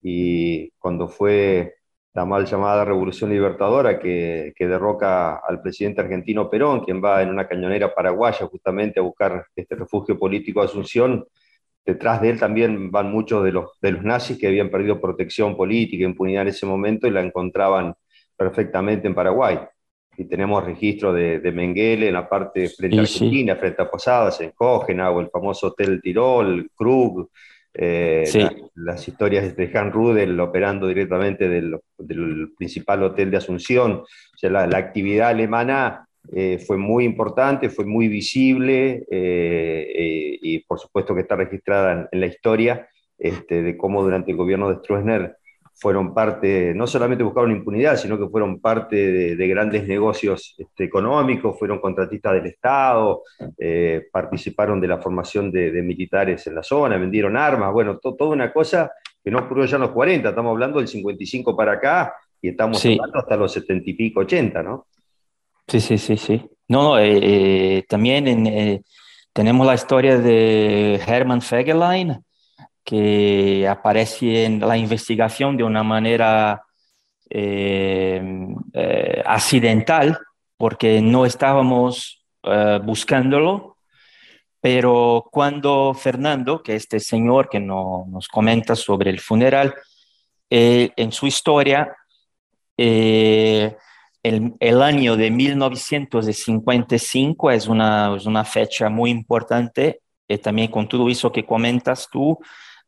y 0.00 0.70
cuando 0.78 1.06
fue 1.08 1.74
la 2.12 2.24
mal 2.24 2.44
llamada 2.44 2.84
Revolución 2.84 3.30
Libertadora 3.30 3.98
que, 3.98 4.52
que, 4.56 4.66
derroca 4.66 5.36
al 5.36 5.62
presidente 5.62 6.00
argentino 6.00 6.50
Perón, 6.50 6.80
quien 6.80 7.02
va 7.02 7.22
en 7.22 7.30
una 7.30 7.46
cañonera 7.46 7.94
paraguaya 7.94 8.46
justamente 8.46 8.98
a 8.98 9.02
buscar 9.02 9.46
este 9.54 9.76
refugio 9.76 10.18
político 10.18 10.60
de 10.60 10.66
Asunción, 10.66 11.24
detrás 11.84 12.20
de 12.20 12.30
él 12.30 12.38
también 12.38 12.90
van 12.90 13.10
muchos 13.10 13.44
de 13.44 13.52
los, 13.52 13.78
de 13.80 13.92
los 13.92 14.02
nazis 14.02 14.38
que 14.38 14.48
habían 14.48 14.70
perdido 14.70 15.00
protección 15.00 15.56
política, 15.56 16.04
impunidad 16.04 16.42
en 16.42 16.48
ese 16.48 16.66
momento 16.66 17.06
y 17.06 17.10
la 17.10 17.20
encontraban 17.20 17.94
perfectamente 18.36 19.06
en 19.06 19.14
Paraguay. 19.14 19.60
Y 20.16 20.24
tenemos 20.24 20.64
registro 20.64 21.12
de, 21.12 21.40
de 21.40 21.52
Mengele 21.52 22.08
en 22.08 22.14
la 22.14 22.28
parte 22.28 22.68
frente 22.68 22.98
a 22.98 23.02
Argentina, 23.02 23.56
frente 23.56 23.82
a 23.82 23.90
Posadas, 23.90 24.40
en 24.40 24.52
o 24.58 25.20
el 25.20 25.30
famoso 25.30 25.68
Hotel 25.68 26.00
Tirol, 26.02 26.70
Krug, 26.74 27.30
eh, 27.74 28.24
las 28.74 29.06
historias 29.06 29.56
de 29.56 29.70
Han 29.78 29.92
Rudel 29.92 30.38
operando 30.40 30.86
directamente 30.86 31.48
del, 31.48 31.78
del, 31.98 32.52
principal 32.56 33.02
hotel 33.02 33.30
de 33.30 33.36
Asunción. 33.36 33.92
O 33.92 34.36
sea, 34.36 34.50
la, 34.50 34.66
la 34.66 34.78
actividad 34.78 35.28
alemana 35.28 36.08
eh, 36.32 36.58
fue 36.58 36.76
muy 36.76 37.04
importante, 37.04 37.70
fue 37.70 37.86
muy 37.86 38.06
visible 38.06 39.06
eh, 39.10 39.92
eh, 39.94 40.38
y 40.42 40.58
por 40.60 40.78
supuesto 40.78 41.14
que 41.14 41.22
está 41.22 41.34
registrada 41.34 42.08
en, 42.12 42.20
la 42.20 42.26
historia 42.26 42.88
este, 43.18 43.62
de 43.62 43.76
cómo 43.76 44.02
durante 44.02 44.30
el 44.30 44.36
gobierno 44.36 44.68
de 44.68 44.76
Stroessner 44.76 45.36
fueron 45.80 46.12
parte, 46.12 46.74
no 46.74 46.86
solamente 46.86 47.24
buscaron 47.24 47.50
impunidad, 47.50 47.96
sino 47.96 48.18
que 48.18 48.28
fueron 48.28 48.60
parte 48.60 49.34
de, 49.34 49.48
grandes 49.48 49.88
negocios 49.88 50.54
este, 50.58 50.84
económicos, 50.84 51.58
fueron 51.58 51.80
contratistas 51.80 52.34
del 52.34 52.46
Estado, 52.46 53.22
participaron 54.12 54.80
de 54.80 54.88
la 54.88 54.98
formación 54.98 55.50
de, 55.50 55.82
militares 55.82 56.46
en 56.46 56.54
la 56.54 56.62
zona, 56.62 56.98
vendieron 56.98 57.36
armas, 57.36 57.72
bueno, 57.72 57.98
toda 57.98 58.30
una 58.30 58.52
cosa 58.52 58.92
que 59.24 59.30
no 59.30 59.38
ocurrió 59.38 59.64
ya 59.64 59.76
en 59.76 59.82
los 59.82 59.90
40, 59.90 60.28
estamos 60.28 60.50
hablando 60.50 60.78
del 60.78 60.88
55 60.88 61.56
para 61.56 61.72
acá 61.72 62.14
y 62.42 62.50
estamos 62.50 62.84
hablando 62.84 63.18
hasta 63.18 63.36
los 63.36 63.52
70 63.52 63.90
y 63.90 63.94
pico, 63.94 64.20
80, 64.20 64.62
¿no? 64.62 64.86
Sí, 65.66 65.80
sí, 65.80 65.98
sí, 65.98 66.16
sí. 66.16 66.50
No, 66.68 66.98
eh, 66.98 67.18
eh, 67.22 67.84
también 67.88 68.46
eh, 68.46 68.82
tenemos 69.32 69.66
la 69.66 69.74
historia 69.74 70.18
de 70.18 71.00
Hermann 71.06 71.42
Fegelein, 71.42 72.24
que 72.84 73.66
aparece 73.68 74.44
en 74.44 74.60
la 74.60 74.76
investigación 74.76 75.56
de 75.56 75.64
una 75.64 75.82
manera 75.82 76.62
accidental, 79.24 80.18
porque 80.56 81.00
no 81.00 81.26
estábamos 81.26 82.24
buscándolo, 82.84 83.76
pero 84.60 85.28
cuando 85.30 85.94
Fernando, 85.94 86.60
que 86.62 86.74
este 86.74 86.98
señor 87.00 87.48
que 87.48 87.60
nos 87.60 88.28
comenta 88.28 88.74
sobre 88.74 89.10
el 89.10 89.20
funeral, 89.20 89.74
en 90.50 91.12
su 91.12 91.26
historia, 91.26 91.94
el, 92.76 93.76
año 94.82 95.16
de 95.16 95.30
1955 95.30 97.50
es 97.50 97.68
una, 97.68 98.14
es 98.16 98.26
una 98.26 98.44
fecha 98.44 98.90
muy 98.90 99.10
importante, 99.10 100.02
eh, 100.30 100.38
también 100.38 100.70
con 100.70 100.86
todo 100.88 101.08
eso 101.10 101.32
que 101.32 101.44
comentas 101.44 102.08
tú, 102.08 102.38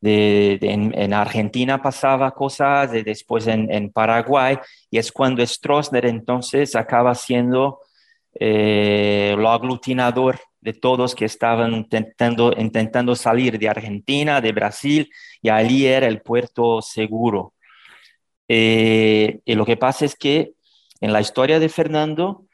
en, 0.00 1.12
Argentina 1.12 1.82
pasaba 1.82 2.30
cosas, 2.30 2.92
de 2.92 3.02
después 3.02 3.49
en, 3.49 3.90
Paraguay, 3.90 4.58
y 4.88 4.99
es 4.99 5.11
cuando 5.11 5.44
Stroessner 5.44 6.06
entonces 6.06 6.76
acaba 6.76 7.16
siendo 7.16 7.80
eh, 8.38 9.34
lo 9.37 9.50
aglutinador 9.50 10.38
de 10.61 10.72
todos 10.72 11.16
que 11.16 11.25
estaban 11.25 11.75
intentando, 11.75 12.54
intentando 12.56 13.16
salir 13.16 13.58
de 13.58 13.68
Argentina, 13.68 14.40
de 14.40 14.52
Brasil, 14.52 15.11
y 15.40 15.49
allí 15.49 15.87
era 15.87 16.06
el 16.06 16.20
puerto 16.22 16.80
seguro. 16.80 17.54
Eh, 18.46 19.40
y 19.44 19.54
lo 19.56 19.66
que 19.66 19.76
pasa 19.76 20.04
es 20.04 20.14
que 20.14 20.52
en 21.00 21.12
la 21.12 21.20
historia 21.20 21.58
de 21.58 21.68
Fernando, 21.68 22.46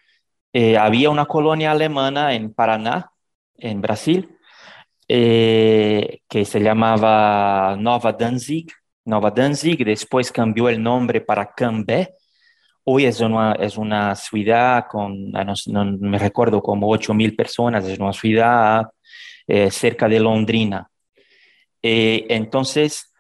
había 0.79 1.11
una 1.11 1.27
colonia 1.27 1.71
alemana 1.73 2.35
en 2.35 2.53
Paraná, 2.53 3.13
en 3.59 3.81
Brasil, 3.81 4.38
eh, 5.11 6.21
que 6.29 6.45
se 6.45 6.61
llamaba 6.61 7.75
Nova 7.79 8.13
Danzig. 8.13 8.71
Nova 9.07 9.31
Danzig 9.31 9.83
después 9.85 10.31
cambió 10.31 10.69
el 10.69 10.83
nombre 10.83 11.23
para 11.23 11.51
Cambé. 11.55 12.11
Hoy 12.85 13.07
es 13.07 13.21
una, 13.21 13.53
es 13.53 13.79
una 13.79 14.15
ciudad 14.15 14.85
con, 14.91 15.35
ah, 15.35 15.45
no, 15.45 15.55
me 15.99 16.19
recuerdo, 16.19 16.63
como 16.63 16.91
8 16.91 17.15
mil 17.15 17.35
personas, 17.35 17.87
es 17.87 17.99
una 17.99 18.13
ciudad 18.13 18.87
eh, 19.47 19.71
cerca 19.71 20.09
de 20.09 20.21
Londrina. 20.21 20.91
entonces, 21.83 23.13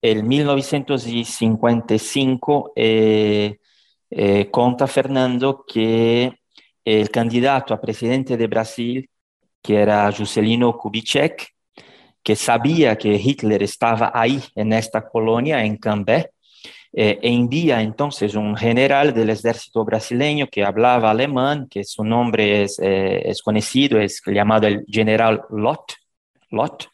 en 0.00 0.26
1955, 0.28 2.72
eh, 2.76 3.58
conta 4.50 4.86
Fernando 4.86 5.64
que 5.66 6.32
el 6.84 7.10
candidato 7.10 7.74
a 7.74 7.80
presidente 7.80 8.36
de 8.36 8.46
Brasil, 8.46 9.10
que 9.66 9.76
era 9.76 10.12
Juscelino 10.12 10.76
Kubitschek, 10.76 11.48
que 12.22 12.36
sabía 12.36 12.96
que 12.96 13.14
Hitler 13.14 13.62
estaba 13.62 14.12
ahí 14.14 14.40
en 14.54 14.72
esta 14.72 15.08
colonia, 15.08 15.64
en 15.64 15.76
Cambé, 15.76 16.30
eh, 16.92 17.18
envía 17.22 17.82
entonces 17.82 18.34
un 18.36 18.56
general 18.56 19.12
del 19.12 19.30
ejército 19.30 19.84
brasileño 19.84 20.46
que 20.46 20.64
hablaba 20.64 21.10
alemán, 21.10 21.66
que 21.68 21.84
su 21.84 22.04
nombre 22.04 22.62
es, 22.62 22.78
eh, 22.78 23.22
es 23.28 23.42
conocido, 23.42 23.98
es 24.00 24.22
el 24.24 24.84
general 24.88 25.42
Lott, 25.50 25.94
Lott, 26.50 26.88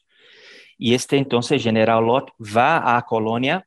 y 0.79 0.95
este 0.95 1.19
entonces 1.19 1.62
general 1.62 2.05
Lott 2.05 2.31
va 2.41 2.97
a 2.97 3.02
Colonia 3.02 3.64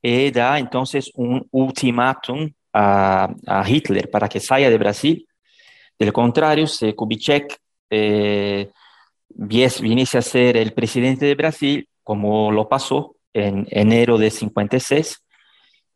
y 0.00 0.30
da 0.30 0.58
entonces 0.58 1.10
un 1.14 1.46
ultimátum 1.50 2.50
a, 2.72 3.28
Hitler 3.66 4.08
para 4.10 4.28
que 4.28 4.40
salga 4.40 4.70
de 4.70 4.78
Brasil. 4.78 5.26
Del 5.98 6.12
contrario, 6.12 6.66
si 6.66 6.92
Kubitschek 6.92 7.58
eh, 7.90 8.70
viniese 9.28 10.18
a 10.18 10.22
ser 10.22 10.56
el 10.56 10.72
presidente 10.72 11.26
de 11.26 11.34
Brasil, 11.34 11.88
como 12.02 12.50
lo 12.52 12.68
pasó 12.68 13.16
en 13.32 13.66
enero 13.70 14.18
de 14.18 14.30
56, 14.30 15.22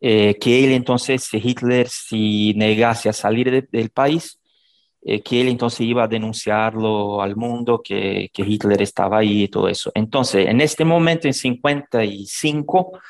eh, 0.01 0.37
que 0.41 0.65
él 0.65 0.73
entonces, 0.73 1.25
si 1.25 1.39
Hitler 1.39 1.89
si 1.89 2.55
negase 2.55 3.09
a 3.09 3.13
salir 3.13 3.69
del 3.71 3.91
país, 3.91 4.39
eh, 5.05 5.21
que 5.23 5.41
él 5.41 5.49
entonces 5.49 5.81
iba 5.81 6.05
a 6.05 6.09
denunciarlo 6.09 7.23
al 7.23 7.37
mundo, 7.37 7.81
que, 7.83 8.31
que, 8.33 8.43
Hitler 8.43 8.83
estaba 8.83 9.19
ahí 9.19 9.45
y 9.45 9.49
todo 9.49 9.69
eso. 9.69 9.91
Entonces, 9.95 10.47
en 10.47 10.61
este 10.61 10.85
momento, 10.85 11.27
en 11.27 11.35
55, 11.35 13.01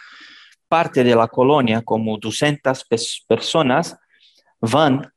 parte 0.69 1.05
de 1.05 1.15
la 1.15 1.29
colonia, 1.29 1.83
como 1.83 2.17
200 2.19 2.87
personas, 3.27 3.97
van 4.61 5.13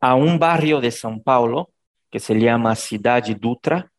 a 0.00 0.14
un 0.14 0.38
barrio 0.38 0.80
de 0.80 0.90
São 0.90 1.22
Paulo 1.22 1.70
que 2.10 2.20
se 2.20 2.34
llama 2.38 2.74
Cidade 2.74 3.34
Dutra, 3.34 3.90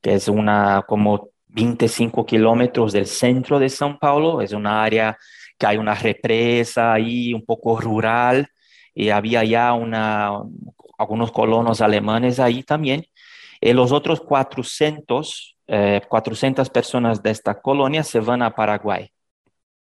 que 0.00 0.14
es 0.14 0.28
una 0.28 0.84
como 0.86 1.30
25 1.48 2.24
kilómetros 2.24 2.92
del 2.92 3.06
centro 3.06 3.58
de 3.58 3.66
São 3.66 3.98
Paulo, 3.98 4.40
es 4.40 4.52
una 4.52 4.82
área 4.82 5.18
que 5.58 5.66
hay 5.66 5.76
una 5.76 5.94
represa 5.94 6.92
ahí 6.92 7.34
un 7.34 7.44
poco 7.44 7.80
rural 7.80 8.48
y 8.94 9.10
había 9.10 9.44
ya 9.44 9.72
una, 9.74 10.32
algunos 10.98 11.32
colonos 11.32 11.80
alemanes 11.80 12.40
ahí 12.40 12.62
también. 12.62 13.04
Y 13.60 13.72
los 13.72 13.92
otros 13.92 14.20
400, 14.22 15.56
400 16.08 16.66
eh, 16.66 16.70
personas 16.70 17.22
de 17.22 17.30
esta 17.30 17.60
colonia 17.60 18.02
se 18.02 18.20
van 18.20 18.42
a 18.42 18.54
Paraguay. 18.54 19.12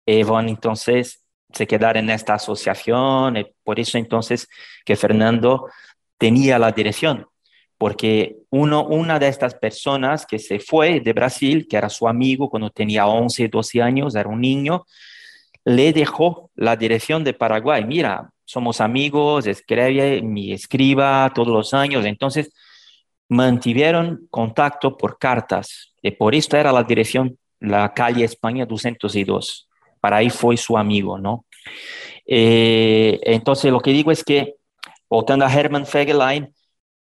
Y 0.05 0.24
van 0.24 0.48
entonces 0.50 1.25
se 1.51 1.67
quedar 1.67 1.98
en 1.98 2.10
esta 2.10 2.34
asociación, 2.36 3.38
y 3.38 3.46
por 3.63 3.79
eso 3.79 3.98
entonces 3.98 4.48
que 4.84 4.96
Fernando 4.96 5.70
tenía 6.17 6.60
la 6.60 6.72
dirección, 6.72 7.27
porque 7.77 8.38
uno, 8.50 8.86
una 8.86 9.20
de 9.20 9.27
estas 9.27 9.55
personas 9.55 10.25
que 10.25 10.39
se 10.39 10.60
fue 10.60 11.00
de 11.01 11.13
Brasil, 11.13 11.67
que 11.70 11.77
era 11.77 11.89
su 11.89 12.08
amigo 12.08 12.50
cuando 12.50 12.70
tenía 12.70 13.08
11, 13.08 13.48
12 13.48 13.82
años, 13.82 14.15
era 14.15 14.29
un 14.29 14.41
niño, 14.41 14.86
le 15.63 15.94
dejó 15.94 16.51
la 16.55 16.75
dirección 16.75 17.24
de 17.24 17.34
Paraguay. 17.34 17.84
Mira, 17.86 18.29
somos 18.46 18.79
amigos, 18.82 19.48
escribe, 19.48 20.22
mi 20.22 20.53
escriba 20.53 21.32
todos 21.34 21.50
los 21.50 21.74
años. 21.74 22.05
Entonces, 22.05 22.51
mantuvieron 23.27 24.27
contacto 24.29 24.96
por 24.96 25.17
cartas. 25.17 25.94
Y 26.01 26.12
por 26.12 26.36
esto 26.36 26.55
era 26.55 26.72
la 26.72 26.84
dirección, 26.84 27.38
la 27.60 27.94
calle 27.94 28.24
España 28.24 28.65
202 28.65 29.67
para 30.05 30.17
ahí 30.17 30.29
fue 30.29 30.55
su 30.55 30.77
amigo, 30.77 31.17
¿no? 31.17 31.46
Eh, 32.27 33.20
entonces, 33.24 33.72
lo 33.72 33.79
que 33.79 33.89
digo 33.89 34.12
es 34.12 34.24
que, 34.24 34.53
voltando 35.10 35.46
a 35.46 35.51
Hermann 35.51 35.88
Fegelein, 35.88 36.53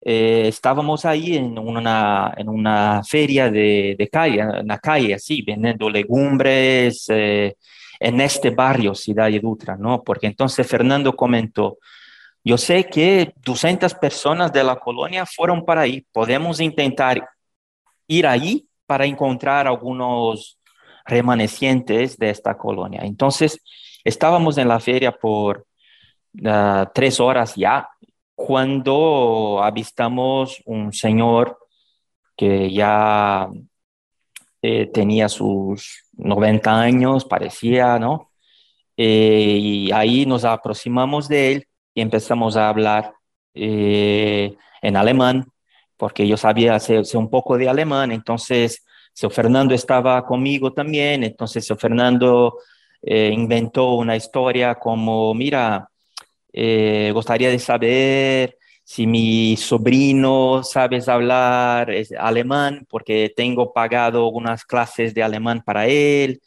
eh, 0.07 0.47
estábamos 0.47 1.03
ahí 1.03 1.35
en 1.35 1.57
una, 1.57 2.31
en 2.37 2.47
una 2.47 3.01
feria 3.03 3.49
de, 3.49 3.95
de, 3.97 4.07
calle, 4.07 4.39
en 4.39 4.67
la 4.67 4.77
calle, 4.77 5.15
así, 5.15 5.41
vendiendo 5.41 5.89
legumbres, 5.89 7.05
eh, 7.09 7.55
en 7.99 8.21
este 8.21 8.51
barrio, 8.51 8.93
Ciudad 8.93 9.31
de 9.31 9.39
Dutra, 9.39 9.75
¿no? 9.75 10.03
Porque 10.03 10.27
entonces 10.27 10.67
Fernando 10.67 11.15
comentó, 11.15 11.79
yo 12.43 12.55
sé 12.55 12.83
que 12.83 13.33
200 13.43 13.95
personas 13.95 14.53
de 14.53 14.63
la 14.63 14.75
colonia 14.75 15.25
fueron 15.25 15.65
para 15.65 15.81
ahí, 15.81 16.05
podemos 16.11 16.59
intentar 16.59 17.27
ir 18.07 18.27
ahí 18.27 18.67
para 18.85 19.07
encontrar 19.07 19.65
algunos 19.65 20.59
remanecientes 21.03 22.15
de 22.15 22.29
esta 22.29 22.55
colonia. 22.55 23.01
Entonces, 23.03 23.59
estábamos 24.03 24.59
en 24.59 24.67
la 24.67 24.79
feria 24.79 25.11
por 25.11 25.65
uh, 26.43 26.85
tres 26.93 27.19
horas 27.19 27.55
ya, 27.55 27.89
cuando 28.45 29.59
avistamos 29.63 30.61
un 30.65 30.93
señor 30.93 31.57
que 32.37 32.71
ya 32.71 33.49
eh, 34.61 34.85
tenía 34.93 35.29
sus 35.29 36.03
90 36.13 36.79
años, 36.79 37.25
parecía, 37.25 37.97
¿no? 37.97 38.31
Eh, 38.97 39.57
y 39.59 39.91
ahí 39.91 40.27
nos 40.27 40.45
aproximamos 40.45 41.27
de 41.27 41.53
él 41.53 41.67
y 41.95 42.01
empezamos 42.01 42.55
a 42.55 42.69
hablar 42.69 43.15
eh, 43.55 44.55
en 44.83 44.95
alemán, 44.95 45.47
porque 45.97 46.27
yo 46.27 46.37
sabía 46.37 46.75
hacer, 46.75 47.03
un 47.15 47.31
poco 47.31 47.57
de 47.57 47.67
alemán, 47.67 48.11
entonces 48.11 48.85
Seo 49.11 49.31
Fernando 49.31 49.73
estaba 49.73 50.23
conmigo 50.23 50.71
también, 50.71 51.23
entonces 51.23 51.65
Seo 51.65 51.77
Fernando 51.77 52.59
inventó 53.01 53.95
una 53.95 54.15
historia 54.15 54.75
como, 54.75 55.33
mira, 55.33 55.89
gustaría 57.13 57.49
de 57.49 57.59
saber 57.59 58.57
si 58.83 59.07
mi 59.07 59.57
sobrino 59.57 60.63
sabe 60.63 61.01
hablar 61.07 61.91
alemán, 62.19 62.85
porque 62.87 63.33
tengo 63.35 63.73
pagado 63.73 64.27
unas 64.27 64.63
clases 64.63 65.13
de 65.13 65.23
alemán 65.23 65.63
para 65.65 65.87
él, 65.87 66.39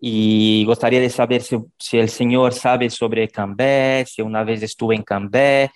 y 0.00 0.64
gustaría 0.64 1.00
de 1.00 1.10
saber 1.10 1.42
si, 1.42 1.98
el 1.98 2.08
señor 2.08 2.52
sabe 2.52 2.90
sobre 2.90 3.28
Cambé, 3.28 4.04
si 4.06 4.22
una 4.22 4.44
vez 4.44 4.62
estuve 4.62 4.96
en 4.96 5.02
Cambé, 5.02 5.70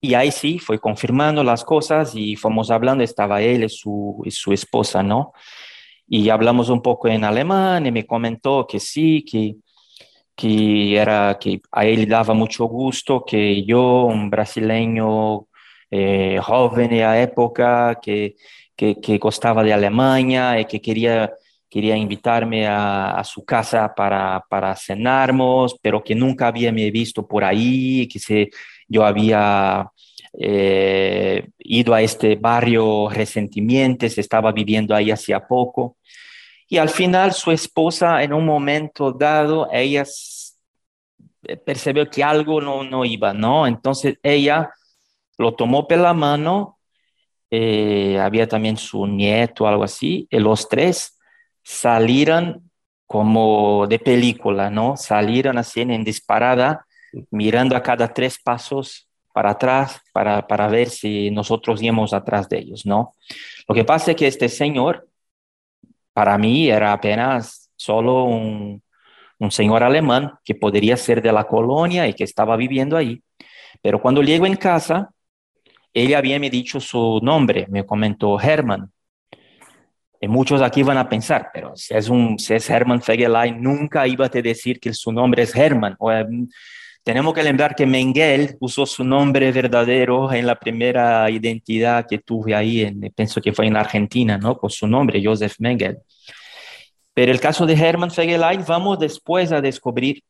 y 0.00 0.14
ahí 0.14 0.30
sí, 0.30 0.58
fue 0.58 0.78
confirmando 0.78 1.42
las 1.42 1.64
cosas 1.64 2.14
y 2.14 2.36
fuimos 2.36 2.70
hablando, 2.70 3.02
estaba 3.02 3.42
él 3.42 3.64
y 3.64 3.68
su, 3.68 4.22
y 4.24 4.30
su 4.30 4.52
esposa, 4.52 5.02
¿no? 5.02 5.32
Y 6.06 6.28
hablamos 6.30 6.68
un 6.68 6.82
poco 6.82 7.08
en 7.08 7.24
alemán 7.24 7.86
y 7.86 7.92
me 7.92 8.06
comentó 8.06 8.66
que 8.66 8.78
sí, 8.80 9.24
que 9.24 9.56
que 10.38 10.96
era 10.96 11.36
que 11.40 11.60
a 11.72 11.84
él 11.84 12.06
daba 12.08 12.32
mucho 12.32 12.66
gusto 12.66 13.24
que 13.26 13.64
yo, 13.64 14.04
un 14.04 14.30
brasileño 14.30 15.48
eh, 15.90 16.38
joven 16.40 16.96
la 17.00 17.20
época, 17.20 17.98
que, 18.00 18.36
que, 18.76 19.00
que, 19.00 19.18
costaba 19.18 19.64
de 19.64 19.72
Alemania 19.72 20.60
y 20.60 20.66
que 20.66 20.80
quería, 20.80 21.32
quería 21.68 21.96
invitarme 21.96 22.68
a, 22.68 23.18
a 23.18 23.24
su 23.24 23.44
casa 23.44 23.92
para, 23.96 24.44
para 24.48 24.76
cenarmos, 24.76 25.76
pero 25.82 26.04
que 26.04 26.14
nunca 26.14 26.46
había 26.46 26.70
me 26.72 26.88
visto 26.92 27.26
por 27.26 27.42
ahí, 27.42 28.06
que 28.06 28.20
se, 28.20 28.50
yo 28.86 29.04
había 29.04 29.90
eh, 30.38 31.48
ido 31.58 31.94
a 31.94 32.02
este 32.02 32.36
barrio 32.36 33.08
Resentimientos, 33.10 34.16
estaba 34.18 34.52
viviendo 34.52 34.94
ahí 34.94 35.10
hacía 35.10 35.40
poco. 35.46 35.96
Y 36.68 36.76
al 36.76 36.90
final 36.90 37.32
su 37.32 37.50
esposa, 37.50 38.22
en 38.22 38.32
un 38.32 38.44
momento 38.44 39.12
dado, 39.12 39.68
ella 39.72 40.04
percibió 41.64 42.08
que 42.10 42.22
algo 42.22 42.60
no, 42.60 42.84
no 42.84 43.04
iba, 43.04 43.32
¿no? 43.32 43.66
Entonces 43.66 44.18
ella 44.22 44.70
lo 45.38 45.54
tomó 45.54 45.88
por 45.88 45.98
la 45.98 46.12
mano, 46.12 46.78
eh, 47.50 48.18
había 48.20 48.46
también 48.46 48.76
su 48.76 49.06
nieto, 49.06 49.66
algo 49.66 49.84
así, 49.84 50.26
y 50.30 50.38
los 50.38 50.68
tres 50.68 51.18
salieron 51.62 52.70
como 53.06 53.86
de 53.86 53.98
película, 53.98 54.68
¿no? 54.68 54.96
Salieron 54.96 55.56
así 55.56 55.80
en 55.80 56.04
disparada, 56.04 56.86
mirando 57.30 57.74
a 57.74 57.82
cada 57.82 58.12
tres 58.12 58.38
pasos 58.38 59.08
para 59.32 59.50
atrás 59.50 60.00
para, 60.12 60.46
para 60.46 60.68
ver 60.68 60.90
si 60.90 61.30
nosotros 61.30 61.82
íbamos 61.82 62.12
atrás 62.12 62.48
de 62.50 62.58
ellos, 62.58 62.84
¿no? 62.84 63.14
Lo 63.66 63.74
que 63.74 63.84
pasa 63.84 64.10
es 64.10 64.16
que 64.18 64.26
este 64.26 64.50
señor 64.50 65.07
para 66.18 66.36
mí 66.36 66.68
era 66.68 66.92
apenas 66.92 67.70
solo 67.76 68.24
un, 68.24 68.82
un 69.38 69.50
señor 69.52 69.84
alemán 69.84 70.32
que 70.44 70.56
podría 70.56 70.96
ser 70.96 71.22
de 71.22 71.30
la 71.30 71.44
colonia 71.44 72.08
y 72.08 72.12
que 72.12 72.24
estaba 72.24 72.56
viviendo 72.56 72.96
ahí. 72.96 73.22
Pero 73.80 74.02
cuando 74.02 74.20
llego 74.20 74.44
en 74.44 74.56
casa, 74.56 75.10
ella 75.94 76.18
había 76.18 76.40
me 76.40 76.50
dicho 76.50 76.80
su 76.80 77.20
nombre, 77.22 77.68
me 77.70 77.86
comentó 77.86 78.40
Hermann. 78.40 78.90
Y 80.20 80.26
muchos 80.26 80.60
aquí 80.60 80.82
van 80.82 80.98
a 80.98 81.08
pensar, 81.08 81.50
pero 81.54 81.76
si 81.76 81.94
es, 81.94 82.08
un, 82.08 82.36
si 82.36 82.52
es 82.52 82.68
Hermann 82.68 83.00
Fegelein, 83.00 83.62
nunca 83.62 84.04
iba 84.08 84.26
a 84.26 84.28
decir 84.28 84.80
que 84.80 84.92
su 84.94 85.12
nombre 85.12 85.44
es 85.44 85.54
Hermann. 85.54 85.96
Em, 86.00 86.48
tenemos 87.08 87.32
que 87.32 87.42
lembrar 87.42 87.74
que 87.74 87.86
Mengel 87.86 88.58
usó 88.60 88.84
su 88.84 89.02
nombre 89.02 89.50
verdadero 89.50 90.30
en 90.30 90.46
la 90.46 90.56
primera 90.56 91.30
identidad 91.30 92.04
que 92.06 92.18
tuve 92.18 92.54
ahí, 92.54 92.82
en, 92.82 93.00
pienso 93.16 93.40
que 93.40 93.54
fue 93.54 93.66
en 93.66 93.78
Argentina, 93.78 94.36
¿no? 94.36 94.58
Con 94.58 94.68
su 94.68 94.86
nombre, 94.86 95.22
Joseph 95.24 95.54
Mengel. 95.58 96.00
Pero 97.14 97.32
el 97.32 97.40
caso 97.40 97.64
de 97.64 97.72
Hermann 97.72 98.10
Fegelein, 98.10 98.62
vamos 98.68 98.98
después 98.98 99.52
a 99.52 99.62
descubrir 99.62 100.22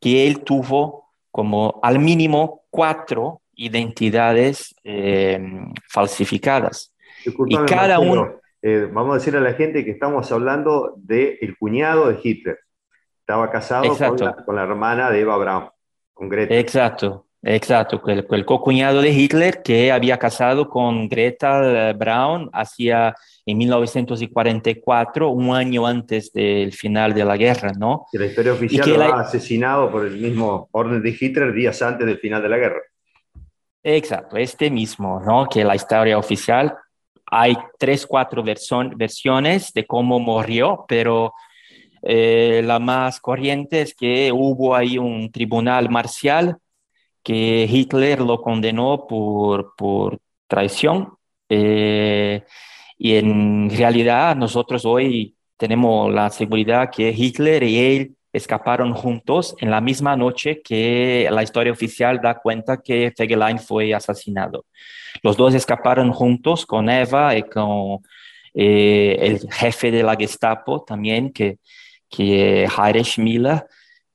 que 0.00 0.28
él 0.28 0.44
tuvo 0.44 1.10
como 1.32 1.80
al 1.82 1.98
mínimo 1.98 2.62
cuatro 2.70 3.40
identidades 3.56 4.76
eh, 4.84 5.40
falsificadas. 5.88 6.94
y 7.24 7.56
cada 7.66 7.98
uno... 7.98 8.36
Eh, 8.62 8.88
vamos 8.92 9.16
a 9.16 9.18
decir 9.18 9.36
a 9.36 9.40
la 9.40 9.54
gente 9.54 9.84
que 9.84 9.90
estamos 9.90 10.30
hablando 10.30 10.94
del 10.96 11.38
el 11.40 11.58
cuñado 11.58 12.06
de 12.06 12.20
Hitler. 12.22 12.60
Estaba 13.18 13.50
casado 13.50 13.96
con 13.96 14.16
la, 14.16 14.36
con 14.44 14.54
la, 14.54 14.62
hermana 14.62 15.10
de 15.10 15.22
Eva 15.22 15.36
Braun. 15.36 15.70
Exacto, 16.50 17.26
exacto. 17.42 18.02
El, 18.06 18.26
el 18.30 18.44
co-cuñado 18.44 19.00
de 19.00 19.10
Hitler 19.10 19.62
que 19.62 19.92
había 19.92 20.18
casado 20.18 20.68
con 20.68 21.08
Greta 21.08 21.92
Braun 21.92 22.50
hacia 22.52 23.14
en 23.48 23.56
1944, 23.56 25.30
un 25.30 25.56
año 25.56 25.86
antes 25.86 26.30
del 26.34 26.70
final 26.72 27.14
de 27.14 27.24
la 27.24 27.34
guerra, 27.38 27.72
¿no? 27.72 28.06
Y 28.12 28.18
la 28.18 28.26
historia 28.26 28.52
oficial 28.52 28.84
que 28.84 28.98
lo 28.98 29.02
ha 29.04 29.20
asesinado 29.20 29.90
por 29.90 30.04
el 30.04 30.18
mismo 30.18 30.68
orden 30.72 31.02
de 31.02 31.16
Hitler 31.18 31.54
días 31.54 31.80
antes 31.80 32.06
del 32.06 32.18
final 32.18 32.42
de 32.42 32.48
la 32.50 32.58
guerra. 32.58 32.80
Exacto, 33.82 34.36
este 34.36 34.70
mismo, 34.70 35.18
¿no? 35.24 35.48
Que 35.48 35.64
la 35.64 35.74
historia 35.74 36.18
oficial, 36.18 36.76
hay 37.24 37.56
tres, 37.78 38.06
cuatro 38.06 38.42
versiones 38.42 39.72
de 39.72 39.86
cómo 39.86 40.20
murió, 40.20 40.84
pero 40.86 41.32
eh, 42.02 42.62
la 42.64 42.78
más 42.78 43.20
corriente 43.20 43.82
es 43.82 43.94
que 43.94 44.32
hubo 44.32 44.74
ahí 44.74 44.98
un 44.98 45.30
tribunal 45.30 45.90
marcial 45.90 46.58
que 47.22 47.68
Hitler 47.70 48.20
lo 48.20 48.40
condenó 48.40 49.06
por, 49.06 49.74
por 49.76 50.18
traición. 50.46 51.14
Eh, 51.48 52.42
y 52.98 53.14
en 53.14 53.70
realidad 53.70 54.36
nosotros 54.36 54.84
hoy 54.84 55.36
tenemos 55.56 56.12
la 56.12 56.30
seguridad 56.30 56.90
que 56.90 57.10
Hitler 57.10 57.62
y 57.62 57.78
él 57.78 58.16
escaparon 58.32 58.92
juntos 58.92 59.54
en 59.60 59.70
la 59.70 59.80
misma 59.80 60.16
noche 60.16 60.60
que 60.62 61.28
la 61.30 61.42
historia 61.42 61.72
oficial 61.72 62.20
da 62.20 62.38
cuenta 62.38 62.80
que 62.82 63.12
Fegelein 63.16 63.58
fue 63.58 63.94
asesinado. 63.94 64.66
Los 65.22 65.36
dos 65.36 65.54
escaparon 65.54 66.12
juntos 66.12 66.66
con 66.66 66.88
Eva 66.90 67.36
y 67.36 67.42
con 67.42 67.98
eh, 68.54 69.16
el 69.20 69.52
jefe 69.52 69.90
de 69.90 70.02
la 70.02 70.16
Gestapo 70.16 70.84
también, 70.84 71.32
que 71.32 71.58
que 72.08 72.66
Heinrich 72.66 73.18
Miller, 73.18 73.66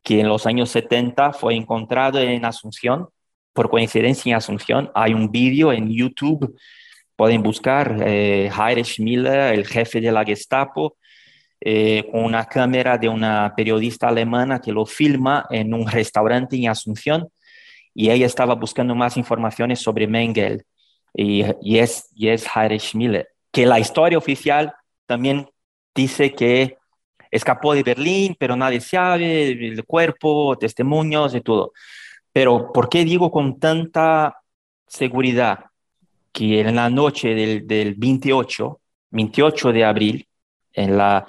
que 0.01 0.19
en 0.19 0.27
los 0.27 0.45
años 0.45 0.69
70 0.71 1.34
fue 1.34 1.56
encontrado 1.56 2.19
en 2.19 2.45
Asunción, 2.45 3.08
por 3.53 3.69
coincidencia 3.69 4.32
en 4.32 4.36
Asunción. 4.36 4.91
Hay 4.93 5.13
un 5.13 5.32
vídeo 5.32 5.71
en 5.71 5.89
YouTube, 5.89 6.58
pueden 7.15 7.43
buscar 7.43 7.97
eh, 8.06 8.51
Miller, 8.99 9.53
el 9.53 9.65
jefe 9.65 10.01
de 10.01 10.12
la 10.12 10.25
Gestapo, 10.25 10.97
eh, 11.62 12.10
con 12.12 12.25
una 12.25 12.45
cámara 12.45 12.97
de 12.97 13.08
una 13.08 13.53
periodista 13.56 14.10
alemana 14.10 14.60
que 14.60 14.73
lo 14.73 14.86
filma 14.86 15.45
en 15.49 15.73
un 15.73 15.88
restaurante 15.88 16.58
en 16.58 16.67
Asunción 16.67 17.29
y 17.93 18.10
ella 18.10 18.25
estaba 18.25 18.56
buscando 18.56 18.95
más 18.95 19.17
informaciones 19.17 19.79
sobre 19.79 20.08
Mengel 20.08 20.65
y, 21.13 21.45
y, 21.62 21.77
es, 21.77 22.10
y 22.15 22.29
es 22.29 22.45
Heinrich 22.53 22.95
Miller, 22.95 23.29
que 23.51 23.65
la 23.65 23.79
historia 23.79 24.17
oficial 24.17 24.73
también 25.06 25.47
dice 25.95 26.34
que 26.34 26.77
escapó 27.33 27.73
de 27.73 27.83
Berlín, 27.83 28.35
pero 28.37 28.55
nadie 28.55 28.79
sabe, 28.79 29.51
el 29.51 29.83
cuerpo, 29.85 30.55
testimonios 30.57 31.33
y 31.33 31.41
todo. 31.41 31.73
Pero 32.31 32.71
¿por 32.71 32.89
qué 32.89 33.03
digo 33.03 33.31
con 33.31 33.59
tanta 33.59 34.37
seguridad 34.87 35.65
que 36.31 36.61
en 36.61 36.75
la 36.75 36.89
noche 36.89 37.33
del, 37.33 37.67
del 37.67 37.95
28, 37.95 38.79
28 39.09 39.73
de 39.73 39.83
abril, 39.83 40.27
en 40.73 40.97
la, 40.97 41.27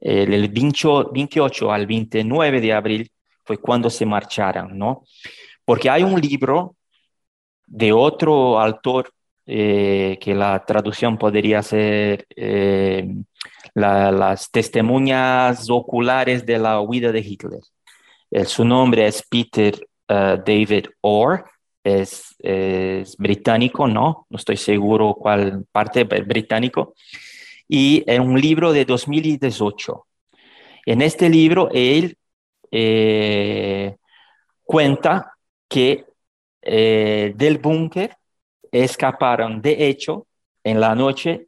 el 0.00 0.48
28 0.48 1.72
al 1.72 1.86
29 1.86 2.60
de 2.60 2.72
abril 2.72 3.10
fue 3.44 3.58
cuando 3.58 3.88
se 3.88 4.04
marcharon, 4.04 4.76
¿no? 4.76 5.04
Porque 5.64 5.88
hay 5.88 6.02
un 6.02 6.20
libro 6.20 6.76
de 7.66 7.92
otro 7.92 8.60
autor 8.60 9.10
eh, 9.46 10.18
que 10.20 10.34
la 10.34 10.64
traducción 10.64 11.16
podría 11.16 11.62
ser 11.62 12.26
eh, 12.34 13.08
las 13.76 14.50
testimonias 14.50 15.68
oculares 15.68 16.46
de 16.46 16.58
la 16.58 16.80
huida 16.80 17.12
de 17.12 17.20
Hitler. 17.20 17.60
su 18.46 18.64
nombre 18.64 19.06
es 19.06 19.22
Peter 19.28 19.74
uh, 20.08 20.42
David 20.44 20.86
Orr, 21.02 21.44
es, 21.84 22.34
británico, 23.18 23.86
¿no? 23.86 24.26
No 24.28 24.36
estoy 24.36 24.56
seguro 24.56 25.14
cuál 25.14 25.66
parte 25.70 26.04
británico. 26.04 26.94
Y 27.68 28.02
en 28.06 28.22
un 28.22 28.40
libro 28.40 28.72
de 28.72 28.84
2018. 28.84 30.06
En 30.86 31.02
este 31.02 31.28
libro, 31.28 31.68
él 31.72 32.16
eh, 32.70 33.96
cuenta 34.64 35.32
que 35.68 36.06
eh, 36.62 37.32
del 37.36 37.58
búnker 37.58 38.16
escaparon, 38.72 39.60
de 39.60 39.88
hecho, 39.88 40.26
en 40.64 40.80
la 40.80 40.94
noche, 40.94 41.46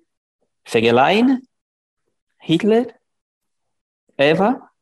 Fegelein, 0.65 1.48
Hitler, 2.49 2.99
Eva, 4.17 4.73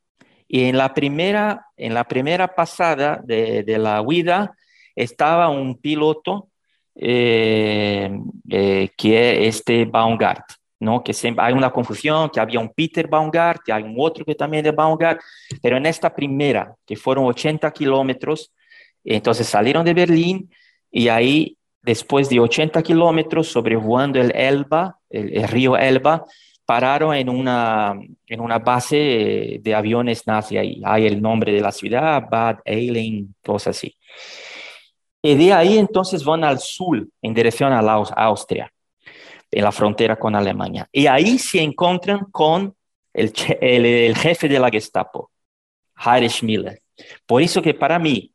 y 0.48 0.64
en 0.64 0.78
la 0.78 0.94
primera, 0.94 1.66
en 1.76 1.92
la 1.92 2.04
primera 2.04 2.54
pasada 2.54 3.20
de, 3.24 3.62
de 3.64 3.78
la 3.78 4.00
huida 4.00 4.56
estaba 4.94 5.48
un 5.50 5.76
piloto 5.78 6.48
eh, 6.98 8.10
eh, 8.48 8.88
que 8.96 9.46
es 9.46 9.56
este 9.56 9.84
Baumgart, 9.84 10.44
¿no? 10.80 11.04
Que 11.04 11.12
siempre 11.12 11.44
hay 11.44 11.52
una 11.52 11.70
confusión, 11.70 12.30
que 12.30 12.40
había 12.40 12.58
un 12.58 12.72
Peter 12.72 13.06
Baumgart, 13.06 13.60
y 13.68 13.72
hay 13.72 13.82
un 13.82 13.96
otro 13.98 14.24
que 14.24 14.34
también 14.34 14.64
es 14.64 14.74
Baumgart, 14.74 15.20
pero 15.60 15.76
en 15.76 15.84
esta 15.84 16.14
primera, 16.14 16.74
que 16.86 16.96
fueron 16.96 17.26
80 17.26 17.70
kilómetros, 17.72 18.50
entonces 19.04 19.46
salieron 19.46 19.84
de 19.84 19.92
Berlín 19.92 20.50
y 20.90 21.08
ahí, 21.08 21.58
después 21.82 22.30
de 22.30 22.40
80 22.40 22.82
kilómetros, 22.82 23.48
sobrevolando 23.48 24.18
el 24.18 24.34
Elba, 24.34 24.98
el, 25.10 25.46
río 25.48 25.76
Elba, 25.76 26.24
pararon 26.66 27.14
en 27.14 27.30
una, 27.30 27.94
en 28.26 28.40
una 28.40 28.58
base 28.58 29.60
de 29.62 29.74
aviones 29.74 30.26
nazi 30.26 30.58
ahí. 30.58 30.82
Hay 30.84 31.06
el 31.06 31.22
nombre 31.22 31.52
de 31.52 31.60
la 31.60 31.72
ciudad, 31.72 32.24
Bad 32.28 32.58
Eilen, 32.64 33.34
cosas 33.42 33.76
así. 33.76 33.96
Y 35.22 35.34
de 35.36 35.52
ahí 35.52 35.78
entonces 35.78 36.24
van 36.24 36.44
al 36.44 36.58
sur, 36.58 37.06
en 37.22 37.34
dirección 37.34 37.72
a 37.72 37.80
la 37.80 37.94
Austria, 37.94 38.72
en 39.50 39.64
la 39.64 39.72
frontera 39.72 40.16
con 40.18 40.34
Alemania. 40.34 40.88
Y 40.92 41.06
ahí 41.06 41.38
se 41.38 41.62
encuentran 41.62 42.26
con 42.30 42.74
el, 43.14 43.32
el, 43.60 44.16
jefe 44.16 44.48
de 44.48 44.58
la 44.58 44.68
Gestapo, 44.68 45.30
Heinrich 45.96 46.42
Miller. 46.42 46.82
Por 47.24 47.42
eso 47.42 47.62
que 47.62 47.74
para 47.74 47.98
mí, 47.98 48.32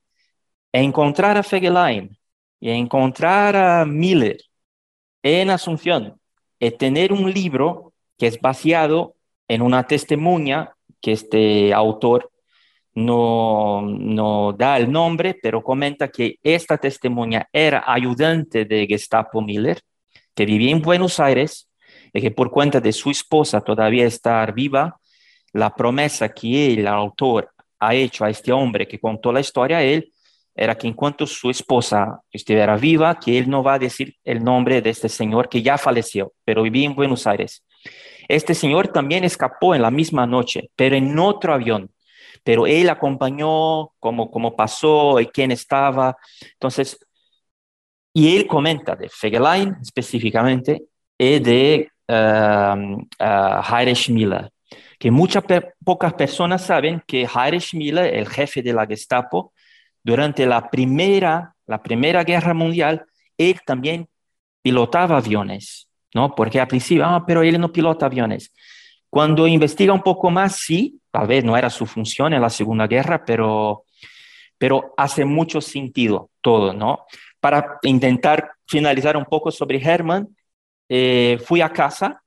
encontrar 0.72 1.38
a 1.38 1.44
Fegelein 1.44 2.18
y 2.60 2.70
encontrar 2.70 3.56
a 3.56 3.86
Miller 3.86 4.38
en 5.22 5.50
Asunción 5.50 6.20
y 6.60 6.72
tener 6.72 7.12
un 7.12 7.32
libro 7.32 7.91
que 8.22 8.28
es 8.28 8.40
basado 8.40 9.16
en 9.48 9.64
una 9.64 9.88
testimonia 9.88 10.76
que 11.02 11.14
este 11.14 11.74
autor 11.74 12.30
no, 12.94 13.82
no 13.82 14.54
da 14.54 14.78
el 14.78 14.92
nombre, 14.92 15.40
pero 15.42 15.64
comenta 15.64 16.10
que 16.10 16.38
esta 16.44 16.78
testimonia 16.78 17.50
era 17.52 17.84
ayudante 17.88 18.66
de 18.66 18.86
Gestapo 18.86 19.42
Miller, 19.42 19.82
que 20.36 20.46
vivía 20.46 20.70
en 20.70 20.84
Buenos 20.84 21.20
Aires 21.20 21.68
y 22.14 22.22
que 22.22 22.30
por 22.30 22.52
cuenta 22.52 22.80
de 22.80 22.92
su 22.92 23.10
esposa 23.10 23.60
todavía 23.60 24.06
estar 24.06 24.54
viva, 24.54 25.00
la 25.52 25.74
promesa 25.74 26.30
que 26.30 26.74
el 26.74 26.86
autor 26.86 27.50
ha 27.80 27.96
hecho 27.96 28.24
a 28.24 28.30
este 28.30 28.52
hombre 28.52 28.88
que 28.88 29.00
contó 29.00 29.32
la 29.32 29.40
historia 29.40 29.78
a 29.78 29.84
él 29.84 30.14
era 30.54 30.78
que 30.78 30.86
en 30.86 30.94
cuanto 30.94 31.26
su 31.26 31.50
esposa 31.50 32.22
estuviera 32.32 32.78
viva, 32.78 33.18
que 33.20 33.40
él 33.40 33.50
no 33.50 33.64
va 33.64 33.74
a 33.74 33.80
decir 33.80 34.16
el 34.24 34.44
nombre 34.44 34.80
de 34.80 34.92
este 34.92 35.10
señor 35.10 35.50
que 35.50 35.64
ya 35.64 35.76
falleció, 35.80 36.34
pero 36.46 36.62
vivía 36.62 36.86
en 36.86 36.94
Buenos 36.94 37.26
Aires. 37.26 37.64
Este 38.28 38.54
señor 38.54 38.90
también 38.90 39.24
escapó 39.24 39.76
en 39.76 39.82
la 39.82 39.92
misma 39.92 40.26
noche, 40.26 40.70
pero 40.76 40.96
en 40.96 41.18
otro 41.18 41.54
avión. 41.54 41.92
Pero 42.44 42.66
él 42.66 42.90
acompañó 42.90 43.90
cómo, 44.00 44.32
cómo 44.32 44.56
pasó 44.56 45.20
y 45.20 45.28
quién 45.28 45.52
estaba. 45.52 46.18
Entonces, 46.54 46.98
y 48.14 48.36
él 48.36 48.48
comenta 48.48 48.96
de 48.96 49.10
Fegelein 49.10 49.78
específicamente 49.82 50.84
y 51.18 51.40
de 51.40 51.92
uh, 52.08 53.08
Heinrich 53.20 54.10
Miller, 54.10 54.52
que 55.00 55.12
muchas 55.12 55.44
pocas 55.84 56.14
personas 56.14 56.66
saben 56.66 57.02
que 57.08 57.28
Heinrich 57.28 57.74
Miller, 57.74 58.14
el 58.14 58.28
jefe 58.28 58.62
de 58.62 58.74
la 58.74 58.86
Gestapo, 58.86 59.54
durante 60.04 60.46
la 60.46 60.70
primera, 60.70 61.56
la 61.68 61.82
primera 61.82 62.24
guerra 62.24 62.54
mundial, 62.54 63.06
él 63.38 63.60
también 63.66 64.10
pilotaba 64.62 65.18
aviones, 65.18 65.88
¿no? 66.14 66.34
Porque 66.36 66.60
al 66.60 66.68
principio, 66.68 67.06
ah, 67.06 67.24
pero 67.26 67.42
él 67.44 67.60
no 67.60 67.72
pilota 67.72 68.06
aviones. 68.06 68.54
Cuando 69.10 69.48
investiga 69.48 69.94
un 69.94 70.02
poco 70.02 70.30
más, 70.30 70.58
sí, 70.58 71.00
tal 71.12 71.28
vez 71.28 71.44
no 71.44 71.58
era 71.58 71.70
su 71.70 71.86
función 71.86 72.34
en 72.34 72.42
la 72.42 72.50
Segunda 72.50 72.88
Guerra, 72.88 73.24
pero, 73.26 73.84
pero 74.58 74.94
hace 74.98 75.26
mucho 75.26 75.60
sentido 75.62 76.30
todo, 76.42 76.74
¿no? 76.74 77.06
Para 77.40 77.80
intentar 77.84 78.52
finalizar 78.68 79.18
un 79.18 79.26
poco 79.26 79.52
sobre 79.52 79.82
Herman, 79.82 80.28
eh, 80.88 81.40
fui 81.46 81.62
a 81.62 81.70
casa, 81.70 82.22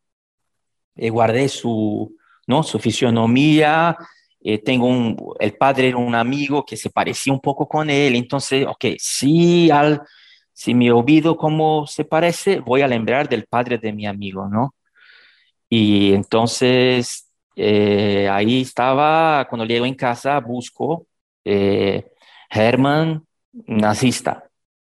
y 0.96 1.08
guardé 1.08 1.48
su, 1.48 2.16
¿no? 2.46 2.62
su 2.62 2.78
fisionomía, 2.78 3.96
eh, 4.40 4.58
tengo 4.58 4.86
un, 4.86 5.16
el 5.40 5.56
padre 5.56 5.88
era 5.88 5.96
un 5.96 6.14
amigo 6.14 6.64
que 6.64 6.76
se 6.76 6.90
parecía 6.90 7.32
un 7.32 7.40
poco 7.40 7.66
con 7.66 7.90
él, 7.90 8.14
entonces, 8.14 8.66
ok, 8.66 8.84
si, 8.98 9.70
al, 9.70 10.02
si 10.54 10.74
me 10.74 10.90
olvido 10.92 11.36
cómo 11.36 11.86
se 11.86 12.04
parece, 12.04 12.60
voy 12.60 12.82
a 12.82 12.88
lembrar 12.88 13.28
del 13.28 13.44
padre 13.46 13.78
de 13.78 13.92
mi 13.92 14.06
amigo, 14.06 14.48
¿no? 14.48 14.74
Y 15.68 16.14
entonces, 16.14 17.28
eh, 17.56 18.28
ahí 18.30 18.62
estaba, 18.62 19.46
cuando 19.48 19.66
llego 19.66 19.86
en 19.86 19.94
casa, 19.94 20.38
busco 20.40 21.06
eh, 21.44 22.06
Herman 22.50 23.26
nazista. 23.66 24.44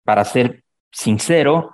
Para 0.04 0.24
ser 0.26 0.64
sincero, 0.92 1.74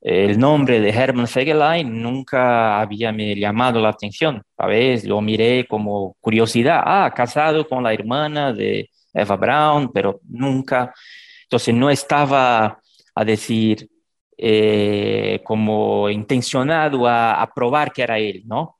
el 0.00 0.38
nombre 0.38 0.80
de 0.80 0.90
Hermann 0.90 1.26
Fegelein 1.26 2.00
nunca 2.00 2.80
había 2.80 3.12
me 3.12 3.34
llamado 3.34 3.80
la 3.80 3.88
atención. 3.90 4.42
A 4.56 4.66
veces 4.68 5.08
lo 5.08 5.20
miré 5.20 5.66
como 5.66 6.16
curiosidad, 6.20 6.82
ah, 6.84 7.12
casado 7.14 7.66
con 7.68 7.82
la 7.82 7.92
hermana 7.92 8.52
de 8.52 8.88
Eva 9.12 9.36
Braun, 9.36 9.90
pero 9.92 10.20
nunca. 10.28 10.94
Entonces 11.42 11.74
no 11.74 11.90
estaba 11.90 12.80
a 13.16 13.24
decir 13.24 13.90
eh, 14.38 15.40
como 15.44 16.08
intencionado 16.08 17.08
a, 17.08 17.42
a, 17.42 17.52
probar 17.52 17.92
que 17.92 18.02
era 18.02 18.18
él, 18.18 18.44
¿no? 18.46 18.78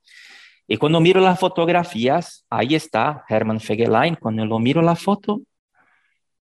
Y 0.69 0.77
cuando 0.77 1.01
miro 1.01 1.21
las 1.21 1.41
fotografías, 1.41 2.45
ahí 2.49 2.77
está 2.77 3.25
Hermann 3.29 3.61
Fegelein. 3.61 4.15
Cuando 4.17 4.47
lo 4.47 4.61
miro 4.61 4.83
la 4.83 4.95
foto, 4.95 5.41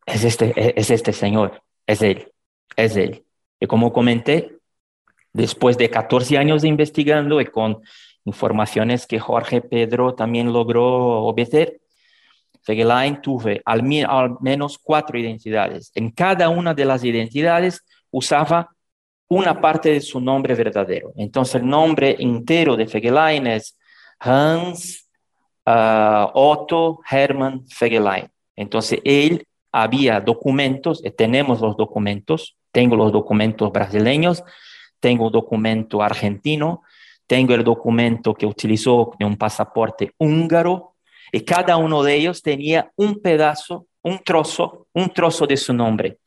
es 0.05 0.23
este, 0.23 0.79
es 0.79 0.89
este 0.89 1.13
señor, 1.13 1.61
es 1.85 2.01
él, 2.01 2.31
es 2.75 2.95
él. 2.95 3.23
Y 3.59 3.67
como 3.67 3.93
comenté, 3.93 4.57
Después 5.33 5.79
de 5.79 5.89
14 5.89 6.37
años 6.37 6.61
de 6.61 6.67
investigando 6.67 7.41
y 7.41 7.45
con 7.45 7.81
informaciones 8.23 9.07
que 9.07 9.19
Jorge 9.19 9.61
Pedro 9.61 10.13
también 10.13 10.53
logró 10.53 11.23
obedecer, 11.25 11.81
Fegelein 12.63 13.21
tuve 13.21 13.61
al, 13.65 13.83
menos 14.41 14.77
cuatro 14.77 15.19
identidades. 15.19 15.91
En 15.95 16.11
cada 16.11 16.49
una 16.49 16.73
de 16.73 16.85
las 16.85 17.03
identidades 17.03 17.83
usaba 18.09 18.69
una 19.27 19.59
parte 19.59 19.89
de 19.91 20.01
su 20.01 20.19
nombre 20.19 20.55
verdadero. 20.55 21.11
Entonces 21.15 21.55
el 21.55 21.67
nombre 21.67 22.15
entero 22.19 22.75
de 22.75 22.87
Fegelein 22.87 23.47
es 23.47 23.77
Hans 24.19 25.09
uh, 25.65 26.29
Otto 26.33 26.99
Hermann 27.09 27.65
Fegelein. 27.67 28.29
Entonces 28.55 28.99
él 29.03 29.45
había 29.71 30.21
documentos, 30.21 31.01
tenemos 31.17 31.59
los 31.59 31.75
documentos, 31.75 32.55
tengo 32.71 32.95
los 32.95 33.11
documentos 33.11 33.71
brasileños, 33.71 34.43
tengo 34.99 35.27
un 35.27 35.33
documento 35.33 36.01
argentino, 36.01 36.83
tengo 37.27 37.55
el 37.55 37.63
documento 37.63 38.33
que 38.33 38.45
utilizó 38.45 39.11
de 39.17 39.25
un 39.25 39.35
pasaporte 39.35 40.13
húngaro, 40.17 40.92
y 41.33 41.41
cada 41.41 41.77
uno 41.77 42.03
de 42.03 42.15
ellos 42.15 42.43
tenía 42.43 42.91
un 42.95 43.19
pedazo, 43.19 43.87
un 44.03 44.19
trozo, 44.19 44.87
un 44.93 45.11
trozo 45.11 45.47
de 45.47 45.57
su 45.57 45.73
nombre. 45.73 46.19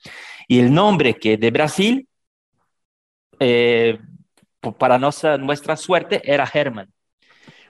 Y 0.48 0.58
el 0.58 0.74
nombre 0.74 1.14
que 1.14 1.36
de 1.36 1.52
Brasil, 1.52 2.08
eh, 3.38 4.00
para 4.76 4.98
nuestra, 4.98 5.38
nuestra 5.38 5.76
suerte, 5.76 6.20
era 6.24 6.50
Herman. 6.52 6.92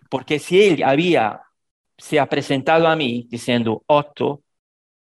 Porque 0.08 0.38
si 0.38 0.62
él 0.62 0.82
había, 0.82 1.42
se 1.98 2.18
ha 2.18 2.26
presentado 2.26 2.88
a 2.88 2.96
mí 2.96 3.26
diciendo 3.28 3.82
Otto, 3.86 4.42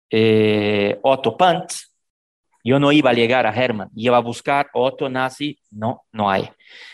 eh, 0.09 0.97
Otto 1.01 1.35
Pantz, 1.35 1.91
yo 2.63 2.79
no 2.79 2.93
iba 2.93 3.09
a 3.09 3.13
llegar 3.13 3.45
a 3.45 3.53
Herman, 3.53 3.89
iba 3.93 4.15
a 4.15 4.21
buscar 4.21 4.69
otro 4.73 5.09
nazi, 5.09 5.59
no, 5.71 6.05
no 6.13 6.29
hay. 6.29 6.49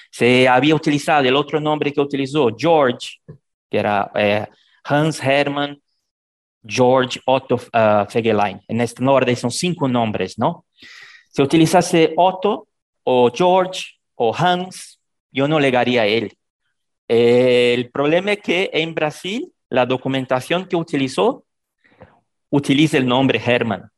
Se 0.10 0.48
había 0.48 0.74
utilizado 0.74 1.28
el 1.28 1.36
otro 1.36 1.60
nombre 1.60 1.94
que 1.94 2.02
utilizó, 2.02 2.50
George, 2.58 3.20
que 3.70 3.78
era 3.78 4.10
eh, 4.16 4.48
Hans 4.88 5.22
Hermann 5.22 5.82
George 6.64 7.20
Otto 7.26 7.56
uh, 7.56 8.06
Fegelein. 8.10 8.62
En 8.68 8.82
este 8.82 9.06
orden 9.06 9.36
son 9.36 9.52
cinco 9.52 9.88
nombres, 9.88 10.38
¿no? 10.38 10.66
Si 11.32 11.42
utilizase 11.42 12.14
Otto 12.16 12.68
o 13.04 13.32
George 13.34 13.84
o 14.16 14.34
Hans, 14.36 15.00
yo 15.32 15.48
no 15.48 15.60
llegaría 15.60 16.02
a 16.02 16.06
él. 16.06 16.34
el 17.08 17.90
problema 17.92 18.34
es 18.34 18.40
que 18.40 18.70
en 18.74 18.94
Brasil 18.94 19.52
la 19.70 19.86
documentación 19.86 20.66
que 20.66 20.76
utilizó 20.76 21.46
utiliza 22.50 22.98
el 22.98 23.06
nombre 23.06 23.42
Herman. 23.44 23.90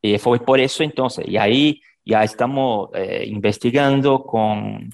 Y 0.00 0.18
fue 0.18 0.38
por 0.38 0.60
eso 0.60 0.82
entonces, 0.82 1.26
y 1.26 1.38
ahí 1.38 1.80
ya 2.04 2.22
estamos 2.22 2.90
eh, 2.94 3.24
investigando 3.26 4.22
con, 4.22 4.90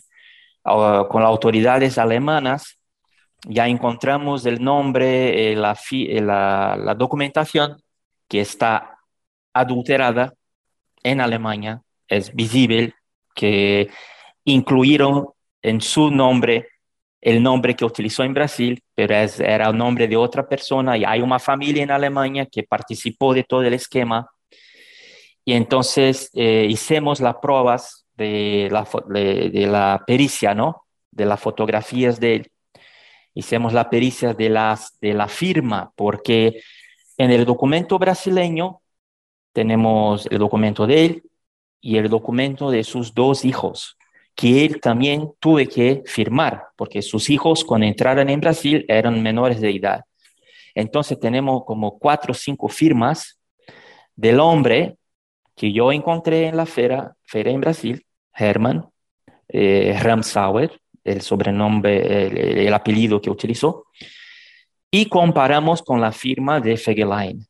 uh, 0.65 1.09
con 1.09 1.23
las 1.23 1.29
autoridades 1.29 1.99
alemanas, 1.99 2.80
ya 3.47 3.67
encontramos 3.69 4.45
el 4.47 4.63
nombre, 4.63 5.53
eh, 5.53 5.57
la, 5.57 5.79
eh, 5.93 6.21
la, 6.21 6.77
la 6.79 6.95
documentación 6.95 7.77
que 8.29 8.41
está 8.41 8.99
adulterada 9.53 10.35
en 11.03 11.21
Alemania, 11.21 11.83
es 12.09 12.35
visible 12.35 12.95
que 13.35 13.89
incluyeron 14.45 15.29
en 15.63 15.81
su 15.81 16.11
nombre 16.11 16.69
el 17.21 17.43
nombre 17.43 17.77
que 17.77 17.85
utilizó 17.85 18.25
en 18.25 18.33
Brasil, 18.33 18.83
pero 18.95 19.15
es, 19.15 19.41
era 19.41 19.69
el 19.69 19.77
nombre 19.77 20.09
de 20.09 20.17
otra 20.17 20.49
persona 20.49 20.97
y 20.97 21.05
hay 21.05 21.21
una 21.21 21.39
familia 21.39 21.83
en 21.83 21.91
Alemania 21.91 22.47
que 22.47 22.63
participó 22.63 23.35
de 23.35 23.45
todo 23.45 23.63
el 23.63 23.75
esquema. 23.75 24.27
Y 25.45 25.53
entonces 25.53 26.31
eh, 26.35 26.67
hicimos 26.69 27.21
las 27.21 27.37
pruebas 27.37 28.07
de 28.15 28.69
la, 28.71 28.87
de, 29.09 29.51
de, 29.51 29.67
la 29.67 30.03
pericia, 30.07 30.55
¿no? 30.55 30.85
De 31.11 31.27
las 31.27 31.41
fotografías 31.41 32.19
de 32.21 32.37
él. 32.37 32.51
Hicimos 33.35 33.73
la 33.73 33.89
pericia 33.89 34.35
de, 34.35 34.49
las, 34.49 34.99
de 35.01 35.15
la 35.15 35.29
firma, 35.29 35.93
porque 35.95 36.63
en 37.17 37.31
el 37.31 37.45
documento 37.45 37.99
brasileño 37.99 38.81
tenemos 39.53 40.27
el 40.31 40.39
documento 40.39 40.87
de 40.87 41.05
él 41.05 41.23
y 41.81 41.97
el 41.97 42.09
documento 42.09 42.71
de 42.71 42.85
sus 42.85 43.15
dos 43.15 43.45
hijos 43.45 43.97
que 44.35 44.65
él 44.65 44.81
también 44.81 45.33
tuve 45.39 45.67
que 45.67 46.03
firmar, 46.07 46.69
porque 46.77 47.03
sus 47.03 47.29
hijos 47.29 47.65
cuando 47.65 47.87
entraron 47.87 48.29
en 48.31 48.41
Brasil 48.41 48.85
eran 48.89 49.23
menores 49.23 49.61
de 49.61 49.71
edad. 49.71 50.05
Entonces 50.75 51.19
tenemos 51.19 51.65
como 51.65 51.99
cuatro 51.99 52.33
o 52.33 52.35
cinco 52.35 52.69
firmas 52.69 53.39
del 54.17 54.41
hombre 54.41 54.97
que 55.55 55.73
yo 55.73 55.93
encontré 55.93 56.47
en 56.47 56.57
la 56.57 56.65
feria, 56.65 57.15
feria 57.23 57.53
en 57.53 57.61
Brasil, 57.61 58.07
Herman 58.35 58.89
eh, 59.49 59.99
Ramsauer, 60.01 60.81
el 61.13 61.23
sobrenombre, 61.23 62.27
el, 62.27 62.59
el, 62.67 62.75
apellido 62.75 63.21
que 63.21 63.31
utilizó, 63.31 63.87
y 64.91 65.07
comparamos 65.07 65.83
con 65.83 66.01
la 66.01 66.13
firma 66.13 66.61
de 66.61 66.77
Fegelein 66.77 67.47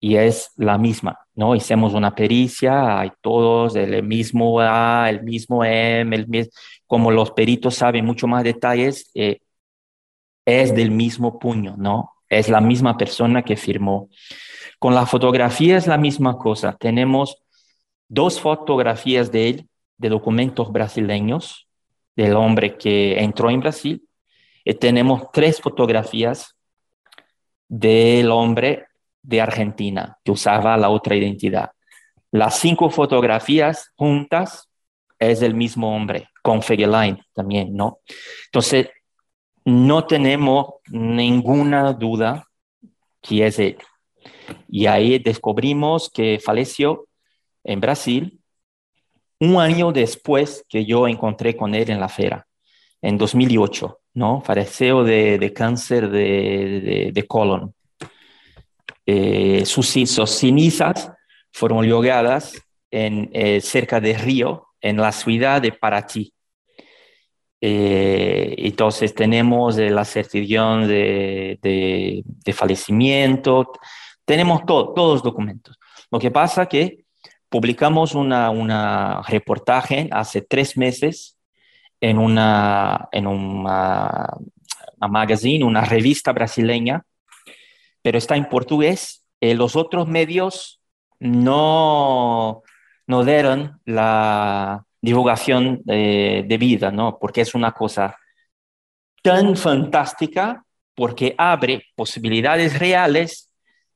y 0.00 0.16
es 0.16 0.52
la 0.56 0.78
misma, 0.78 1.18
¿no? 1.34 1.54
Hicimos 1.54 1.94
una 1.94 2.14
pericia, 2.14 3.00
hay 3.00 3.10
todos 3.20 3.74
el 3.74 4.02
mismo 4.02 4.60
A, 4.60 5.08
el 5.10 5.22
mismo 5.22 5.64
M, 5.64 6.14
el 6.14 6.28
mismo, 6.28 6.52
como 6.86 7.10
los 7.10 7.32
peritos 7.32 7.74
saben 7.74 8.04
mucho 8.04 8.26
más 8.26 8.44
detalles, 8.44 9.10
eh, 9.14 9.40
es 10.46 10.74
del 10.74 10.90
mismo 10.90 11.38
puño, 11.38 11.74
¿no? 11.76 12.12
Es 12.28 12.48
la 12.48 12.60
misma 12.60 12.96
persona 12.96 13.42
que 13.42 13.56
firmó. 13.56 14.08
Con 14.78 14.94
la 14.94 15.06
fotografía 15.06 15.76
es 15.76 15.86
la 15.86 15.98
misma 15.98 16.38
cosa. 16.38 16.76
Tenemos 16.78 17.42
dos 18.08 18.40
fotografías 18.40 19.32
de 19.32 19.48
él, 19.48 19.68
de 19.98 20.08
documentos 20.08 20.70
brasileños, 20.72 21.67
del 22.18 22.34
hombre 22.34 22.76
que 22.76 23.16
entró 23.22 23.48
en 23.48 23.60
Brasil, 23.60 24.02
y 24.64 24.74
tenemos 24.74 25.30
tres 25.32 25.60
fotografías 25.60 26.56
del 27.68 28.32
hombre 28.32 28.86
de 29.22 29.40
Argentina, 29.40 30.18
que 30.24 30.32
usaba 30.32 30.76
la 30.76 30.90
otra 30.90 31.14
identidad. 31.14 31.70
Las 32.32 32.58
cinco 32.58 32.90
fotografías 32.90 33.92
juntas 33.94 34.68
es 35.16 35.42
el 35.42 35.54
mismo 35.54 35.94
hombre, 35.94 36.28
con 36.42 36.60
Fegelein 36.60 37.22
también, 37.32 37.74
¿no? 37.76 38.00
Entonces, 38.46 38.88
no 39.64 40.04
tenemos 40.04 40.74
ninguna 40.88 41.92
duda 41.92 42.48
que 43.22 43.46
es 43.46 43.60
él. 43.60 43.78
Y 44.68 44.86
ahí 44.86 45.20
descubrimos 45.20 46.10
que 46.10 46.40
falleció 46.44 47.06
en 47.62 47.80
Brasil 47.80 48.37
un 49.40 49.60
año 49.60 49.92
después 49.92 50.64
que 50.68 50.84
yo 50.84 51.06
encontré 51.06 51.56
con 51.56 51.74
él 51.74 51.90
en 51.90 52.00
la 52.00 52.08
feria, 52.08 52.46
en 53.00 53.16
2008, 53.16 54.00
¿no? 54.14 54.40
Falleció 54.40 55.04
de, 55.04 55.52
cáncer 55.54 56.10
de, 56.10 57.24
colon. 57.28 57.74
Eh, 59.06 59.64
sus, 59.64 59.88
sus, 59.88 60.30
cenizas 60.30 61.12
fueron 61.52 61.86
llegadas 61.86 62.60
en, 62.90 63.30
eh, 63.32 63.60
cerca 63.60 64.00
de 64.00 64.14
Río, 64.14 64.66
en 64.80 64.96
la 64.96 65.12
ciudad 65.12 65.62
de 65.62 65.72
Paraty. 65.72 66.32
Eh, 67.60 68.54
entonces 68.58 69.14
tenemos 69.14 69.76
la 69.76 70.04
certificación 70.04 70.86
de, 70.86 72.24
fallecimiento, 72.54 73.72
tenemos 74.24 74.66
todo, 74.66 74.92
todos 74.94 75.14
los 75.14 75.22
documentos. 75.22 75.78
Lo 76.10 76.18
que 76.18 76.30
pasa 76.30 76.66
que 76.66 77.04
publicamos 77.48 78.14
una, 78.14 78.50
una 78.50 79.22
reportaje 79.22 80.08
hace 80.10 80.42
tres 80.42 80.76
meses 80.76 81.38
en 82.00 82.18
una, 82.18 83.08
en 83.12 83.26
una, 83.26 84.34
magazine, 85.00 85.64
una 85.64 85.84
revista 85.84 86.32
brasileña, 86.32 87.04
pero 88.02 88.18
está 88.18 88.36
en 88.36 88.48
portugués. 88.48 89.24
Eh, 89.40 89.54
los 89.54 89.76
otros 89.76 90.08
medios 90.08 90.80
no, 91.20 92.62
no 93.06 93.24
dieron 93.24 93.80
la 93.84 94.84
divulgación 95.00 95.82
eh, 95.88 96.44
de 96.46 96.90
¿no? 96.92 97.18
Porque 97.18 97.40
es 97.40 97.54
una 97.54 97.72
cosa 97.72 98.16
tan 99.22 99.56
fantástica, 99.56 100.64
porque 100.94 101.34
abre 101.38 101.84
posibilidades 101.94 102.78
reales 102.78 103.47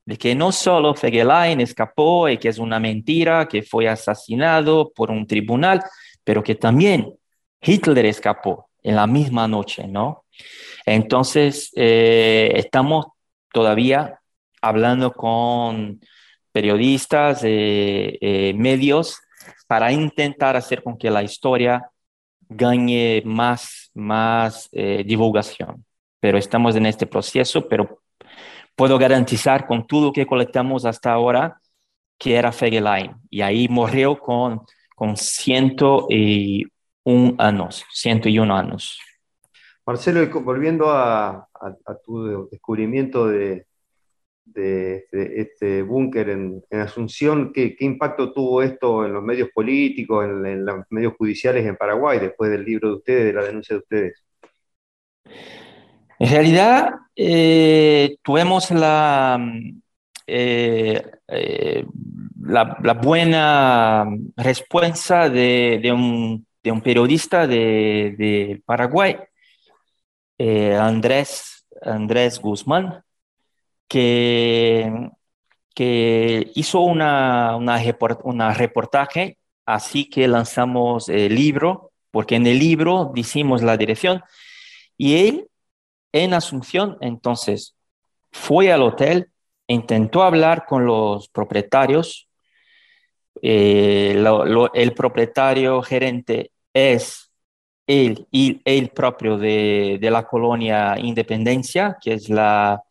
de 0.05 0.17
que 0.17 0.35
no 0.35 0.51
solo 0.51 0.93
Fegelein 0.95 1.61
escapó 1.61 2.27
y 2.29 2.37
que 2.37 2.49
es 2.49 2.57
una 2.57 2.79
mentira, 2.79 3.47
que 3.47 3.63
fue 3.63 3.87
asesinado 3.87 4.91
por 4.93 5.11
un 5.11 5.25
tribunal, 5.25 5.81
pero 6.23 6.43
que 6.43 6.55
también 6.55 7.13
Hitler 7.61 8.05
escapó 8.05 8.69
en 8.81 8.95
la 8.95 9.07
misma 9.07 9.47
noche, 9.47 9.87
¿no? 9.87 10.25
Entonces, 10.85 11.71
eh, 11.75 12.51
estamos 12.55 13.05
todavía 13.53 14.19
hablando 14.61 15.13
con 15.13 15.99
periodistas, 16.51 17.43
eh, 17.43 18.17
eh, 18.21 18.53
medios, 18.55 19.17
para 19.67 19.91
intentar 19.91 20.55
hacer 20.55 20.83
con 20.83 20.97
que 20.97 21.09
la 21.09 21.23
historia 21.23 21.89
gane 22.47 23.21
más, 23.25 23.89
más 23.93 24.69
eh, 24.71 25.03
divulgación. 25.05 25.83
Pero 26.19 26.37
estamos 26.37 26.75
en 26.75 26.85
este 26.85 27.07
proceso, 27.07 27.67
pero 27.67 28.02
puedo 28.75 28.97
garantizar 28.97 29.67
con 29.67 29.85
todo 29.87 30.07
lo 30.07 30.13
que 30.13 30.25
colectamos 30.25 30.85
hasta 30.85 31.11
ahora 31.11 31.59
que 32.17 32.35
era 32.35 32.51
Fegelein. 32.51 33.15
Y 33.29 33.41
ahí 33.41 33.67
murió 33.67 34.17
con, 34.17 34.61
con 34.95 35.17
101 35.17 37.35
años, 37.37 37.85
101 37.91 38.55
años. 38.55 38.99
Marcelo, 39.85 40.25
volviendo 40.41 40.89
a, 40.89 41.29
a, 41.29 41.75
a 41.85 41.95
tu 42.05 42.47
descubrimiento 42.49 43.27
de, 43.27 43.65
de, 44.45 45.07
de 45.11 45.41
este 45.41 45.81
búnker 45.81 46.29
en, 46.29 46.63
en, 46.69 46.79
Asunción, 46.79 47.51
¿qué, 47.51 47.75
¿qué, 47.75 47.85
impacto 47.85 48.31
tuvo 48.31 48.61
esto 48.61 49.05
en 49.05 49.13
los 49.13 49.23
medios 49.23 49.49
políticos, 49.53 50.25
en, 50.25 50.45
en, 50.45 50.65
los 50.65 50.85
medios 50.89 51.13
judiciales 51.17 51.65
en 51.65 51.75
Paraguay, 51.75 52.19
después 52.19 52.51
del 52.51 52.63
libro 52.63 52.89
de 52.89 52.95
ustedes, 52.95 53.25
de 53.25 53.33
la 53.33 53.43
denuncia 53.43 53.75
de 53.75 53.81
ustedes? 53.81 54.23
En 56.23 56.29
realidad, 56.29 56.93
eh, 57.17 58.15
tuvimos 58.23 58.71
la, 58.71 59.45
eh, 60.25 61.01
eh, 61.27 61.85
la, 62.39 62.77
la, 62.81 62.93
buena 62.93 64.05
respuesta 64.37 65.29
de, 65.29 65.81
de, 65.83 65.91
un, 65.91 66.47
de 66.63 66.71
un, 66.71 66.79
periodista 66.79 67.45
de, 67.45 68.15
de 68.17 68.61
Paraguay 68.65 69.17
eh, 70.37 70.73
Andrés, 70.75 71.65
Andrés 71.81 72.39
Guzmán, 72.39 73.03
que, 73.89 75.09
que 75.75 76.51
hizo 76.55 76.79
una, 76.79 77.57
una, 77.57 77.83
report, 77.83 78.21
una 78.23 78.53
reportaje, 78.53 79.39
así 79.65 80.09
que 80.09 80.29
lanzamos 80.29 81.09
el 81.09 81.35
libro, 81.35 81.91
porque 82.11 82.35
en 82.37 82.47
el 82.47 82.59
libro 82.59 83.11
decimos 83.13 83.61
la 83.61 83.75
dirección, 83.75 84.23
y 84.97 85.27
él 85.27 85.49
en 86.13 86.33
Asunción, 86.33 86.97
entonces, 87.01 87.75
fue 88.31 88.71
al 88.71 88.83
hotel, 88.83 89.29
intentó 89.67 90.23
hablar 90.23 90.65
con 90.65 90.85
los 90.85 91.27
propietarios, 91.27 92.29
eh, 93.41 94.15
el 94.73 94.93
propietario 94.93 95.81
gerente 95.81 96.51
es 96.73 97.31
él 97.87 98.27
y 98.31 98.61
él 98.63 98.89
propio 98.89 99.37
de, 99.37 99.99
la 100.01 100.23
colonia 100.23 100.95
Independencia, 100.97 101.97
que 102.01 102.13
es 102.13 102.29
la 102.29 102.81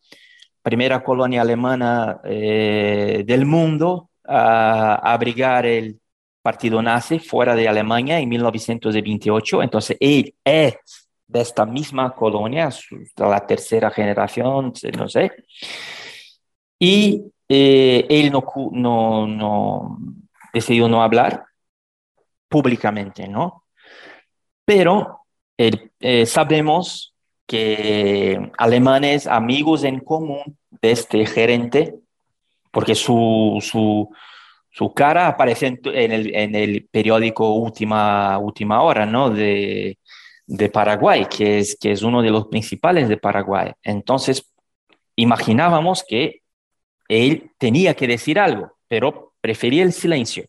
primera 0.61 1.03
colonia 1.03 1.41
alemana 1.41 2.21
eh, 2.23 3.23
del 3.25 3.45
mundo 3.45 4.09
a, 4.25 4.95
abrigar 5.13 5.65
el 5.65 5.99
partido 6.41 6.81
nazi 6.81 7.19
fuera 7.19 7.55
de 7.55 7.67
Alemania 7.67 8.19
en 8.19 8.29
1928. 8.29 9.63
Entonces, 9.63 9.97
él 9.99 10.35
es 10.43 11.02
de 11.27 11.41
esta 11.41 11.65
misma 11.65 12.13
colonia, 12.13 12.69
de 12.91 13.27
la 13.27 13.45
tercera 13.45 13.89
generación, 13.89 14.73
no 14.97 15.09
sé. 15.09 15.31
Y 16.79 17.23
eh, 17.47 18.05
él 18.09 18.31
no, 18.31 18.43
no, 18.71 19.27
no, 19.27 19.97
decidió 20.53 20.87
no 20.87 21.01
hablar 21.03 21.45
públicamente, 22.47 23.27
¿no? 23.27 23.63
Pero 24.65 25.25
eh, 25.57 26.25
sabemos 26.25 27.13
que 27.47 28.51
alemanes, 28.57 29.27
amigos 29.27 29.83
en 29.83 29.99
común 29.99 30.57
de 30.81 30.91
este 30.91 31.25
gerente, 31.25 31.95
porque 32.71 32.95
su, 32.95 33.59
su, 33.61 34.09
su 34.71 34.93
cara 34.93 35.27
aparece 35.27 35.67
en, 35.67 36.11
el, 36.11 36.35
en, 36.35 36.55
el, 36.55 36.87
periódico 36.91 37.53
Última, 37.53 38.37
Última 38.39 38.81
Hora, 38.81 39.05
¿no? 39.05 39.29
De, 39.29 39.99
de 40.45 40.69
Paraguay, 40.69 41.25
que 41.25 41.59
es, 41.59 41.77
que 41.79 41.91
es 41.91 42.01
uno 42.01 42.21
de 42.21 42.29
los 42.29 42.47
principales 42.47 43.07
de 43.07 43.17
Paraguay. 43.17 43.71
Entonces, 43.83 44.53
imaginábamos 45.15 46.03
que 46.07 46.41
él 47.07 47.51
tenía 47.57 47.93
que 47.95 48.07
decir 48.07 48.39
algo, 48.39 48.77
pero 48.87 49.33
prefería 49.41 49.83
el 49.83 49.93
silencio. 49.93 50.45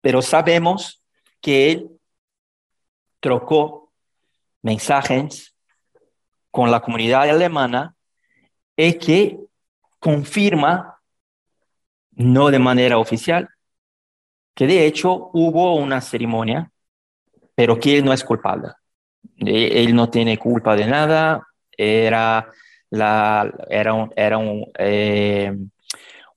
Pero 0.00 0.22
sabemos 0.22 1.02
que 1.40 1.72
él 1.72 1.90
trocó 3.20 3.92
mensajes 4.62 5.54
con 6.50 6.70
la 6.70 6.80
comunidad 6.80 7.22
alemana 7.22 7.94
y 8.76 8.94
que 8.94 9.38
confirma, 9.98 11.00
no 12.12 12.50
de 12.50 12.58
manera 12.58 12.98
oficial, 12.98 13.48
que 14.54 14.66
de 14.66 14.86
hecho 14.86 15.30
hubo 15.32 15.74
una 15.74 16.00
ceremonia 16.00 16.72
pero 17.56 17.80
que 17.80 17.98
él 17.98 18.04
no 18.04 18.12
es 18.12 18.22
culpable. 18.22 18.68
Él 19.38 19.96
no 19.96 20.08
tiene 20.08 20.38
culpa 20.38 20.76
de 20.76 20.86
nada, 20.86 21.44
era, 21.76 22.52
la, 22.90 23.52
era, 23.68 24.40
eh, 24.78 25.56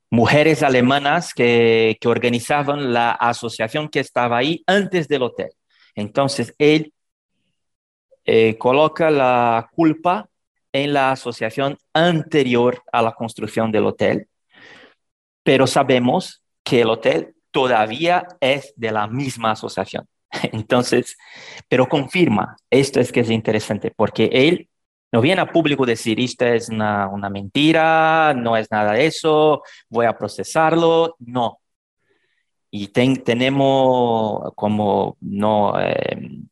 mujeres 0.09 0.63
alemanas 0.63 1.33
que, 1.33 1.97
que, 2.01 2.07
organizaban 2.07 2.91
la 2.91 3.11
asociación 3.11 3.89
que 3.89 3.99
estaba 3.99 4.37
ahí 4.37 4.63
antes 4.65 5.07
del 5.07 5.21
hotel. 5.23 5.51
Entonces, 5.93 6.55
él 6.57 6.93
eh, 8.25 8.57
coloca 8.57 9.11
la 9.11 9.69
culpa 9.73 10.29
en 10.71 10.93
la 10.93 11.11
asociación 11.11 11.77
anterior 11.93 12.81
a 12.91 13.01
la 13.01 13.13
construcción 13.13 13.71
del 13.71 13.85
hotel, 13.85 14.27
pero 15.43 15.67
sabemos 15.67 16.41
que 16.63 16.81
el 16.81 16.89
hotel 16.89 17.35
todavía 17.51 18.27
es 18.39 18.73
de 18.75 18.91
la 18.91 19.07
misma 19.07 19.51
asociación. 19.51 20.07
Entonces, 20.51 21.17
pero 21.67 21.87
confirma, 21.87 22.57
esto 22.69 22.99
es 22.99 23.11
que 23.11 23.21
es 23.21 23.29
interesante, 23.29 23.91
porque 23.95 24.29
él 24.31 24.69
no 25.11 25.21
viene 25.21 25.41
a 25.41 25.51
público 25.51 25.85
decir, 25.85 26.19
esto 26.19 26.45
es 26.45 26.69
una, 26.69 27.07
una 27.07 27.29
mentira, 27.29 28.33
no 28.35 28.55
es 28.57 28.69
nada 28.71 28.93
de 28.93 29.07
eso, 29.07 29.63
voy 29.89 30.05
a 30.05 30.17
procesarlo, 30.17 31.15
no. 31.19 31.59
Y 32.71 32.89
tenemos 32.89 34.53
como 34.55 35.17
no 35.21 35.79
eh, 35.79 36.43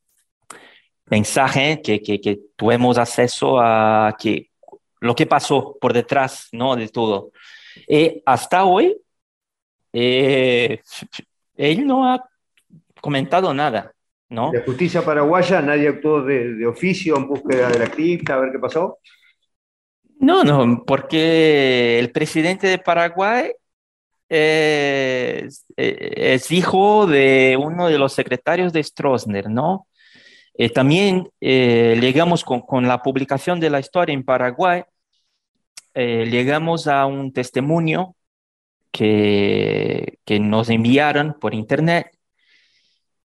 mensaje 1.05 1.81
que, 1.83 2.01
que, 2.01 2.19
que, 2.19 2.39
tuvimos 2.55 2.97
acceso 2.97 3.59
a 3.59 4.15
que 4.19 4.49
lo 4.99 5.15
que 5.15 5.27
pasó 5.27 5.77
por 5.79 5.93
detrás 5.93 6.49
¿no? 6.51 6.75
de 6.75 6.87
todo. 6.89 7.31
Y 7.87 8.23
hasta 8.25 8.65
hoy, 8.65 8.97
eh, 9.93 10.81
él 11.55 11.85
no 11.85 12.11
ha 12.11 12.27
comentado 13.01 13.53
nada, 13.53 13.93
¿no? 14.29 14.51
¿La 14.53 14.63
justicia 14.63 15.03
paraguaya 15.03 15.61
nadie 15.61 15.87
actuó 15.87 16.21
de, 16.21 16.65
oficio 16.65 17.17
en 17.17 17.27
búsqueda 17.27 17.69
de 17.69 17.79
la 17.79 17.87
cripta, 17.87 18.35
a 18.35 18.39
ver 18.39 18.51
qué 18.51 18.59
pasó? 18.59 18.99
No, 20.19 20.43
no, 20.43 20.83
porque 20.85 21.99
el 21.99 22.11
presidente 22.11 22.67
de 22.67 22.79
Paraguay 22.79 23.51
es, 24.29 25.65
hijo 26.51 27.07
de 27.07 27.57
uno 27.61 27.87
de 27.87 27.97
los 27.97 28.13
secretarios 28.13 28.73
de 28.73 28.83
Stroessner, 28.83 29.49
¿no? 29.49 29.87
Eh, 30.55 30.69
también 30.69 31.29
eh, 31.39 31.97
llegamos 32.01 32.43
con, 32.43 32.61
con, 32.61 32.87
la 32.87 33.03
publicación 33.03 33.59
de 33.59 33.69
la 33.69 33.79
historia 33.79 34.13
en 34.13 34.23
Paraguay, 34.23 34.83
eh, 35.93 36.27
llegamos 36.29 36.87
a 36.87 37.05
un 37.05 37.33
testimonio 37.33 38.15
que, 38.91 40.19
que 40.25 40.39
nos 40.39 40.69
enviaron 40.69 41.35
por 41.39 41.53
internet 41.53 42.16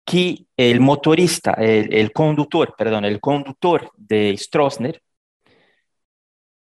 que 0.04 0.46
el 0.56 0.80
motorista, 0.80 1.52
el, 1.52 2.12
conductor, 2.12 2.74
perdón, 2.76 3.04
el 3.04 3.20
conductor 3.20 3.90
de 3.96 4.36
Stroessner, 4.36 5.00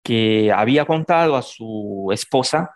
que 0.04 0.52
había 0.52 0.86
contado 0.86 1.36
a 1.36 1.42
su 1.42 2.10
esposa 2.12 2.72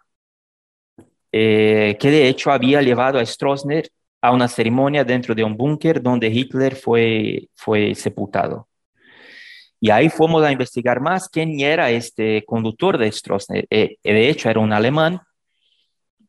eh, 1.37 1.97
que 1.99 2.11
de 2.11 2.29
hecho 2.29 2.49
había 2.49 2.81
llevado 2.81 3.19
a 3.19 3.25
Stroessner 3.25 3.89
a 4.21 4.31
una 4.31 4.47
ceremonia 4.47 5.03
dentro 5.03 5.35
de 5.35 5.43
un 5.43 5.57
búnker 5.57 6.01
donde 6.01 6.29
Hitler 6.29 6.77
fue, 6.77 7.49
fue 7.55 7.93
sepultado. 7.93 8.69
Y 9.81 9.89
ahí 9.89 10.07
fuimos 10.07 10.41
a 10.43 10.51
investigar 10.53 11.01
más 11.01 11.27
quién 11.27 11.59
era 11.59 11.91
este 11.91 12.45
conductor 12.45 12.97
de 12.97 13.11
Stroessner. 13.11 13.67
Eh, 13.69 13.97
de 14.01 14.29
hecho, 14.29 14.49
era 14.49 14.61
un 14.61 14.71
alemán 14.71 15.19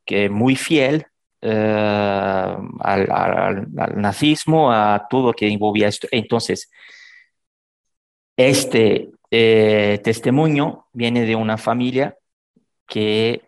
que 0.04 0.28
muy 0.28 0.56
fiel 0.56 1.06
eh, 1.40 2.56
al, 2.80 3.66
nazismo, 3.96 4.72
a 4.72 5.06
todo 5.08 5.32
que 5.32 5.48
envolvía 5.48 5.88
esto. 5.88 6.08
Entonces, 6.10 6.70
este 8.36 9.10
eh, 9.30 10.00
testimonio 10.02 10.86
viene 10.92 11.24
de 11.24 11.36
una 11.36 11.58
familia 11.58 12.16
que 12.86 13.42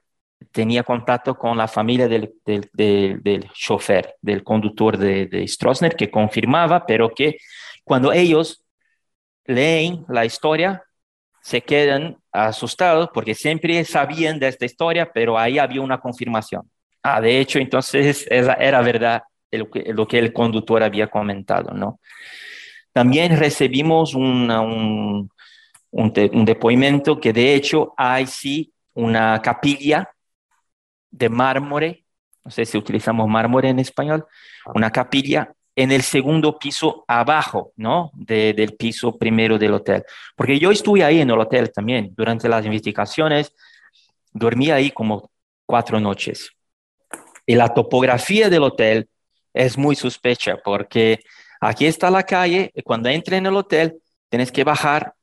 tenía 0.52 0.82
contacto 0.82 1.36
con 1.36 1.56
la 1.56 1.68
familia 1.68 2.08
del, 2.08 2.34
del, 2.44 2.70
del, 2.72 3.50
chofer, 3.52 4.16
del 4.20 4.42
conductor 4.42 4.96
de, 4.96 5.26
de 5.26 5.46
Stroessner, 5.46 5.94
que 5.96 6.10
confirmaba, 6.10 6.86
pero 6.86 7.10
que 7.10 7.36
cuando 7.84 8.12
ellos 8.12 8.64
leen 9.44 10.04
la 10.08 10.24
historia, 10.24 10.84
se 11.40 11.62
quedan 11.62 12.18
asustados 12.30 13.08
porque 13.12 13.34
siempre 13.34 13.82
sabían 13.84 14.38
de 14.38 14.48
esta 14.48 14.66
historia, 14.66 15.10
pero 15.12 15.38
ahí 15.38 15.58
había 15.58 15.80
una 15.80 16.00
confirmación. 16.00 16.70
Ah, 17.10 17.20
de 17.20 17.40
hecho, 17.40 17.58
entonces 17.58 18.26
era 18.30 18.82
verdad 18.82 19.22
lo 19.50 20.06
que, 20.06 20.18
el 20.18 20.32
conductor 20.32 20.82
había 20.82 21.08
comentado, 21.08 21.72
¿no? 21.72 22.00
También 22.92 23.36
recibimos 23.38 24.14
un, 24.14 24.50
un, 24.50 25.30
un, 25.90 26.44
depoimento 26.44 27.18
que 27.18 27.32
de 27.32 27.54
hecho 27.54 27.94
hay 27.96 28.26
sí 28.26 28.72
una 28.94 29.40
capilla 29.40 30.10
de 31.10 31.28
mármore, 31.28 32.04
no 32.44 32.50
sé 32.50 32.64
si 32.66 32.76
utilizamos 32.76 33.28
mármore 33.28 33.70
en 33.70 33.78
español, 33.78 34.26
una 34.74 34.90
capilla 34.90 35.52
en 35.76 35.92
el 35.92 36.02
segundo 36.02 36.58
piso 36.58 37.04
abajo, 37.06 37.72
¿no? 37.76 38.10
De, 38.14 38.52
del 38.52 38.74
piso 38.74 39.16
primero 39.16 39.58
del 39.58 39.74
hotel. 39.74 40.04
Porque 40.36 40.58
yo 40.58 40.70
estuve 40.70 41.04
ahí 41.04 41.20
en 41.20 41.30
el 41.30 41.38
hotel 41.38 41.72
también 41.72 42.12
durante 42.16 42.48
las 42.48 42.66
investigaciones, 42.66 43.54
dormí 44.32 44.70
ahí 44.70 44.90
como 44.90 45.30
cuatro 45.64 46.00
noches. 46.00 46.50
Y 47.48 47.54
la 47.54 47.72
topografía 47.72 48.50
del 48.50 48.62
hotel 48.62 49.08
es 49.54 49.78
muy 49.78 49.96
sospecha 49.96 50.58
porque 50.62 51.20
aquí 51.62 51.86
está 51.86 52.10
la 52.10 52.22
calle 52.22 52.70
y 52.74 52.82
cuando 52.82 53.08
entres 53.08 53.38
en 53.38 53.46
el 53.46 53.56
hotel 53.56 54.02
tienes 54.28 54.52
que 54.52 54.64
bajar 54.64 55.14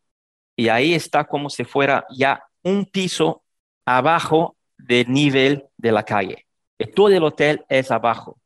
y 0.56 0.70
ahí 0.70 0.96
está 0.96 1.26
como 1.26 1.52
si 1.52 1.64
fuera 1.66 2.04
ya 2.10 2.44
un 2.64 2.88
piso 2.88 3.44
abajo 3.86 4.58
del 4.76 5.12
nivel 5.12 5.66
de 5.78 5.92
la 5.92 6.02
calle. 6.02 6.48
Y 6.80 6.88
todo 6.88 7.10
el 7.10 7.24
hotel 7.24 7.64
es 7.70 7.92
abajo. 7.92 8.40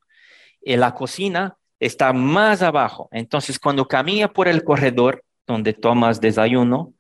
Y 0.62 0.76
la 0.76 0.94
cocina 0.94 1.56
está 1.80 2.12
más 2.12 2.62
abajo. 2.62 3.08
Entonces, 3.14 3.58
cuando 3.60 3.88
camina 3.88 4.28
por 4.28 4.50
el 4.50 4.62
corredor 4.66 5.24
donde 5.48 5.72
tomas 5.72 6.20
desayuno, 6.20 6.96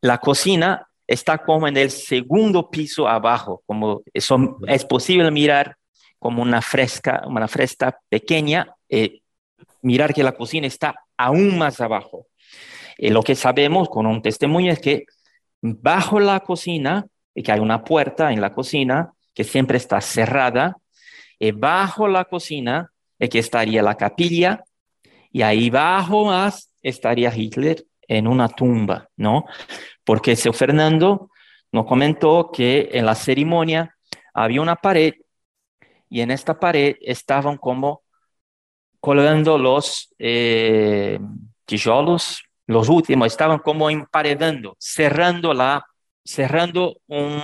la 0.00 0.18
cocina 0.18 0.85
está 1.06 1.38
como 1.38 1.68
en 1.68 1.76
el 1.76 1.90
segundo 1.90 2.70
piso 2.70 3.08
abajo, 3.08 3.62
como 3.66 4.02
es 4.12 4.84
posible 4.84 5.30
mirar 5.30 5.76
como 6.18 6.42
una 6.42 6.62
fresca, 6.62 7.22
una 7.26 7.46
fresca 7.46 7.98
pequeña, 8.08 8.74
eh, 8.88 9.20
mirar 9.82 10.12
que 10.12 10.22
la 10.22 10.32
cocina 10.32 10.66
está 10.66 10.94
aún 11.16 11.56
más 11.58 11.80
abajo. 11.80 12.26
Y 12.98 13.10
lo 13.10 13.22
que 13.22 13.34
sabemos 13.34 13.88
con 13.88 14.06
un 14.06 14.22
testimonio 14.22 14.72
es 14.72 14.80
que 14.80 15.04
bajo 15.60 16.18
la 16.18 16.40
cocina, 16.40 17.06
y 17.34 17.42
que 17.42 17.52
hay 17.52 17.60
una 17.60 17.84
puerta 17.84 18.32
en 18.32 18.40
la 18.40 18.52
cocina 18.52 19.12
que 19.34 19.44
siempre 19.44 19.76
está 19.76 20.00
cerrada, 20.00 20.76
y 21.38 21.50
bajo 21.52 22.08
la 22.08 22.24
cocina 22.24 22.90
es 23.18 23.28
que 23.28 23.38
estaría 23.38 23.82
la 23.82 23.96
capilla, 23.96 24.64
y 25.30 25.42
ahí 25.42 25.68
bajo 25.68 26.24
más 26.24 26.72
estaría 26.82 27.34
Hitler 27.34 27.84
en 28.08 28.26
una 28.26 28.48
tumba, 28.48 29.08
¿no? 29.16 29.44
Porque 30.06 30.36
Seo 30.36 30.52
Fernando 30.52 31.30
nos 31.72 31.84
comentó 31.84 32.50
que 32.52 32.88
en 32.92 33.04
la 33.04 33.16
ceremonia 33.16 33.94
había 34.32 34.62
una 34.62 34.76
pared 34.76 35.14
y 36.08 36.20
en 36.20 36.30
esta 36.30 36.58
pared 36.58 36.94
estaban 37.00 37.58
como 37.58 38.02
colgando 39.00 39.58
los, 39.58 40.14
eh, 40.18 41.18
tijolos, 41.64 42.44
los 42.66 42.88
últimos, 42.88 43.26
estaban 43.26 43.58
como 43.58 43.90
emparedando, 43.90 44.76
cerrando, 44.78 45.52
la, 45.52 45.84
cerrando 46.24 46.96
un, 47.08 47.42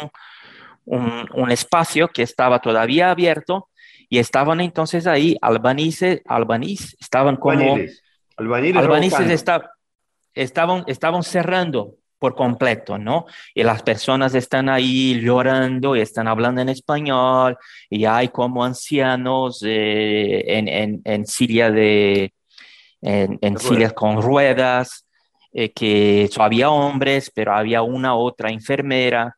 un, 0.85 1.51
espacio 1.51 2.09
que 2.09 2.23
estaba 2.23 2.61
todavía 2.61 3.11
abierto 3.11 3.69
y 4.09 4.19
estaban 4.19 4.61
entonces 4.61 5.07
ahí 5.07 5.37
albanices, 5.43 6.23
albaníes, 6.27 6.97
estaban 7.01 7.37
como... 7.37 7.77
Albaniles, 8.37 8.81
estaban, 10.35 10.85
estaban 10.87 11.23
cerrando 11.23 11.97
por 12.23 12.37
completo, 12.37 12.99
¿no? 12.99 13.27
Y 13.53 13.65
las 13.65 13.83
personas 13.83 14.33
están 14.37 14.69
ahí 14.69 15.21
llorando 15.21 15.97
y 15.97 16.01
están 16.01 16.29
hablando 16.29 16.61
en 16.61 16.69
español 16.69 17.59
y 17.91 18.05
hay 18.05 18.29
como 18.29 18.63
ancianos 18.65 19.61
eh, 19.67 20.45
en, 20.47 20.69
en, 20.69 21.01
en, 21.05 21.27
Siria 21.27 21.69
de, 21.73 22.33
en, 23.01 23.41
en 23.43 23.59
Siria 23.59 23.91
con 23.91 24.23
ruedas, 24.23 25.05
eh, 25.53 25.73
que 25.73 26.31
había 26.39 26.71
hombres, 26.71 27.29
pero 27.35 27.55
había 27.55 27.83
una 27.83 28.15
otra 28.15 28.51
enfermera, 28.51 29.37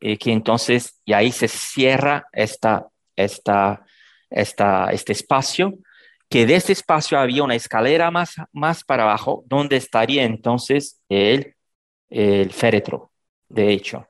eh, 0.00 0.18
que 0.18 0.32
entonces, 0.32 1.00
y 1.04 1.12
ahí 1.12 1.30
se 1.30 1.46
cierra 1.46 2.26
esta, 2.32 2.88
esta, 3.14 3.86
esta, 4.28 4.88
este 4.90 5.12
espacio 5.12 5.78
que 6.28 6.46
de 6.46 6.56
ese 6.56 6.72
espacio 6.72 7.16
había 7.16 7.44
una 7.44 7.54
escalera 7.54 8.10
más, 8.10 8.34
más 8.50 8.82
para 8.82 9.04
abajo, 9.04 9.44
donde 9.46 9.76
estaría 9.76 10.24
entonces 10.24 11.00
el, 11.08 11.53
el 12.14 12.52
féretro, 12.52 13.10
de 13.48 13.72
hecho. 13.72 14.06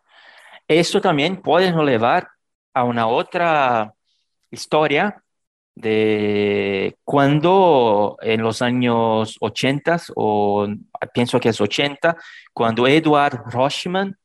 Esto 0.68 1.00
también 1.00 1.40
puede 1.40 1.72
nos 1.72 1.86
llevar 1.86 2.28
a 2.74 2.84
una 2.84 3.07
otra 3.07 3.94
historia 4.50 5.22
de 5.74 6.96
cuando 7.02 8.16
en 8.20 8.42
los 8.42 8.62
años 8.62 9.36
80 9.40 10.02
o 10.16 10.68
pienso 11.12 11.40
que 11.40 11.48
es 11.48 11.61
80, 11.61 12.16
cuando 12.52 12.86
Edward 12.86 13.42
Rochman, 13.50 14.16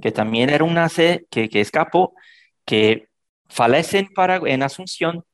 que 0.00 0.10
también 0.10 0.50
era 0.50 0.64
un 0.64 0.74
nace 0.74 1.26
que, 1.30 1.48
que 1.48 1.60
escapó, 1.60 2.14
que 2.64 3.08
fallece 3.48 3.98
en, 3.98 4.08
en 4.46 4.62
Asunción, 4.62 5.24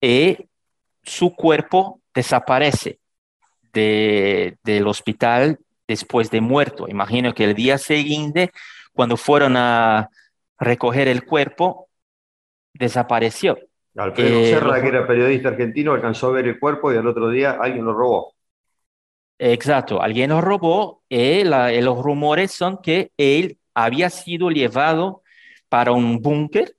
y 0.00 0.38
su 1.02 1.34
cuerpo 1.34 2.00
desaparece 2.14 2.98
del 3.72 4.86
hospital 4.86 5.58
después 5.86 6.30
de 6.30 6.40
muerto. 6.40 6.88
Imagino 6.88 7.34
que 7.34 7.44
el 7.44 7.54
día 7.54 7.78
siguiente, 7.78 8.50
cuando 8.92 9.16
fueron 9.16 9.56
a 9.56 10.08
recoger 10.58 11.08
el 11.08 11.24
cuerpo, 11.24 11.88
desapareció. 12.72 13.58
Alfredo 13.96 14.40
eh, 14.40 14.46
Serra, 14.46 14.82
que 14.82 14.88
era 14.88 15.06
periodista 15.06 15.50
argentino, 15.50 15.92
alcanzó 15.92 16.28
a 16.28 16.32
ver 16.32 16.48
el 16.48 16.58
cuerpo 16.58 16.92
y 16.92 16.96
al 16.96 17.06
otro 17.06 17.28
día 17.30 17.58
alguien 17.60 17.84
lo 17.84 17.92
robó. 17.92 18.34
Exacto, 19.38 20.00
alguien 20.00 20.30
lo 20.30 20.40
robó 20.40 21.02
y 21.08 21.16
eh, 21.16 21.82
los 21.82 22.02
rumores 22.02 22.52
son 22.52 22.78
que 22.78 23.10
él 23.16 23.58
había 23.74 24.10
sido 24.10 24.50
llevado 24.50 25.22
para 25.68 25.92
un 25.92 26.22
búnker 26.22 26.76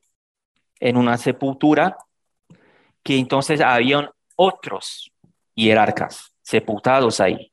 en 0.79 0.97
una 0.97 1.17
sepultura 1.17 1.97
que 3.03 3.17
entonces 3.17 3.61
habían 3.61 4.09
otros 4.35 5.11
jerarcas 5.55 6.33
sepultados 6.41 7.19
ahí. 7.19 7.51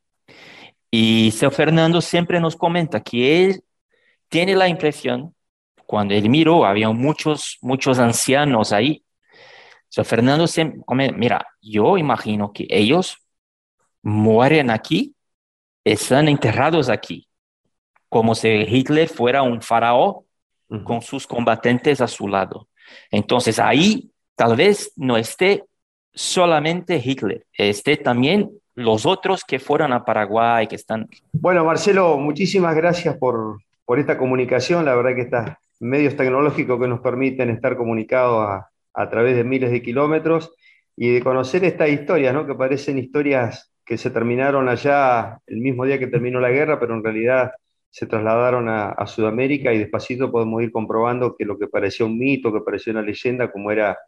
Y 0.95 1.30
Seo 1.30 1.51
Fernando 1.51 2.03
siempre 2.03 2.38
nos 2.38 2.55
comenta 2.55 3.03
que 3.03 3.47
él 3.47 3.64
tiene 4.28 4.55
la 4.55 4.68
impresión, 4.68 5.34
cuando 5.86 6.12
él 6.12 6.28
miró, 6.28 6.66
había 6.66 6.90
muchos, 6.90 7.57
muchos 7.62 7.99
ancianos 7.99 8.72
ahí. 8.72 9.03
Fernando 10.05 10.47
siempre 10.47 10.82
comenta, 10.84 11.16
mira, 11.16 11.47
yo 11.62 11.97
imagino 11.97 12.53
que 12.53 12.66
ellos 12.68 13.16
mueren 14.03 14.70
aquí, 14.70 15.14
están 15.82 16.28
enterrados 16.28 16.90
aquí, 16.90 17.26
como 18.11 18.34
si 18.34 18.49
Hitler 18.49 19.09
fuera 19.09 19.43
un 19.43 19.62
faraón 19.62 20.26
con 20.84 21.01
sus 21.01 21.26
combatientes 21.26 22.03
a 22.03 22.07
su 22.07 22.28
lado. 22.28 22.68
Entonces 23.11 23.59
ahí 23.59 24.11
tal 24.34 24.57
vez 24.57 24.93
no 24.97 25.16
esté 25.16 25.64
solamente 26.12 27.01
Hitler, 27.03 27.47
esté 27.55 27.97
también 27.97 28.51
los 28.75 29.07
otros 29.07 29.45
que 29.45 29.59
fueron 29.59 29.93
a 29.93 30.05
Paraguay, 30.05 30.66
que 30.66 30.77
están... 30.77 31.09
Bueno, 31.33 31.64
Marcelo, 31.64 32.16
muchísimas 32.18 32.75
gracias 32.75 33.16
por, 33.16 33.61
por 33.85 33.99
esta 33.99 34.16
comunicación. 34.16 34.85
La 34.85 34.95
verdad 34.95 35.14
que 35.14 35.23
estos 35.23 35.45
medios 35.81 36.16
tecnológicos 36.16 36.81
que 36.81 36.89
nos 36.89 37.01
permiten 37.01 37.51
estar 37.51 37.77
comunicados 37.77 38.47
a, 38.49 38.70
a 38.95 39.11
través 39.11 39.37
de 39.37 39.45
miles 39.45 39.70
de 39.70 39.83
kilómetros 39.83 40.53
y 40.97 41.12
de 41.12 41.23
conocer 41.23 41.64
estas 41.64 41.91
historias, 41.91 42.35
¿no? 42.35 42.47
que 42.47 42.55
parecen 42.55 42.99
historias 42.99 43.73
que 43.85 43.99
se 43.99 44.11
terminaron 44.11 44.68
allá 44.68 45.39
el 45.47 45.59
mismo 45.59 45.85
día 45.85 45.99
que 45.99 46.07
terminó 46.07 46.41
la 46.41 46.51
guerra, 46.51 46.79
pero 46.79 46.95
en 46.95 47.03
realidad 47.03 47.53
se 47.91 48.07
trasladaron 48.07 48.68
a, 48.68 48.91
a 48.91 49.07
Sudamérica 49.07 49.73
y 49.73 49.79
despacito 49.79 50.31
podemos 50.31 50.62
ir 50.62 50.73
comprobando 50.73 51.37
que 51.37 51.45
lo 51.45 51.59
que 51.59 51.66
parecía 51.66 52.07
un 52.07 52.18
mito, 52.18 52.53
que 52.53 52.61
parecía 52.61 52.93
una 52.93 53.03
leyenda, 53.03 53.51
como 53.51 53.70
era 53.70 53.99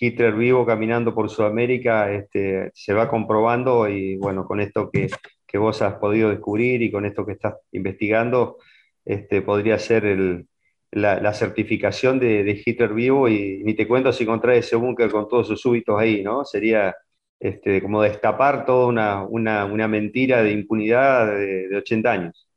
Hitler 0.00 0.34
vivo 0.34 0.66
caminando 0.66 1.14
por 1.14 1.30
Sudamérica 1.30 2.12
este, 2.12 2.70
se 2.74 2.92
va 2.92 3.08
comprobando 3.08 3.88
y 3.88 4.16
bueno, 4.16 4.46
con 4.46 4.60
esto 4.60 4.90
que, 4.90 5.08
que, 5.46 5.58
vos 5.58 5.82
has 5.82 5.94
podido 5.94 6.30
descubrir 6.30 6.82
y 6.82 6.90
con 6.90 7.04
esto 7.06 7.26
que 7.26 7.32
estás 7.32 7.54
investigando, 7.72 8.58
este, 9.04 9.42
podría 9.42 9.78
ser 9.78 10.04
el, 10.06 10.46
la, 10.90 11.32
certificación 11.34 12.18
de, 12.18 12.44
de, 12.44 12.62
Hitler 12.64 12.92
vivo 12.92 13.28
y 13.28 13.62
ni 13.64 13.74
te 13.74 13.88
cuento 13.88 14.12
si 14.12 14.26
contrae 14.26 14.58
ese 14.58 14.76
búnker 14.76 15.10
con 15.10 15.28
todos 15.28 15.46
sus 15.48 15.60
súbitos 15.60 15.98
ahí, 15.98 16.22
¿no? 16.22 16.44
Sería 16.44 16.94
este, 17.40 17.82
como 17.82 18.02
destapar 18.02 18.64
toda 18.64 18.86
una, 18.86 19.22
una, 19.24 19.64
una 19.64 19.88
mentira 19.88 20.42
de 20.42 20.52
impunidad 20.52 21.26
de, 21.26 21.68
de 21.68 21.76
80 21.76 22.10
años. 22.10 22.48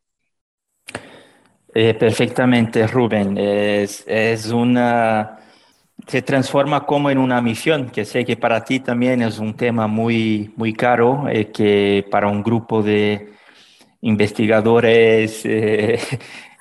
Eh, 1.73 1.93
perfectamente, 1.93 2.87
Rubén. 2.87 3.37
Es, 3.37 4.05
es 4.07 4.49
una 4.51 5.39
se 6.07 6.21
transforma 6.21 6.85
como 6.85 7.09
en 7.09 7.17
una 7.17 7.41
misión, 7.41 7.89
que 7.89 8.05
sé 8.05 8.25
que 8.25 8.37
para 8.37 8.63
ti 8.63 8.79
también 8.79 9.21
es 9.21 9.39
un 9.39 9.55
tema 9.55 9.87
muy, 9.87 10.53
muy 10.55 10.73
caro, 10.73 11.27
eh, 11.29 11.51
que 11.51 12.05
para 12.11 12.27
un 12.27 12.43
grupo 12.43 12.83
de 12.83 13.33
investigadores 14.01 15.41
eh, 15.45 15.99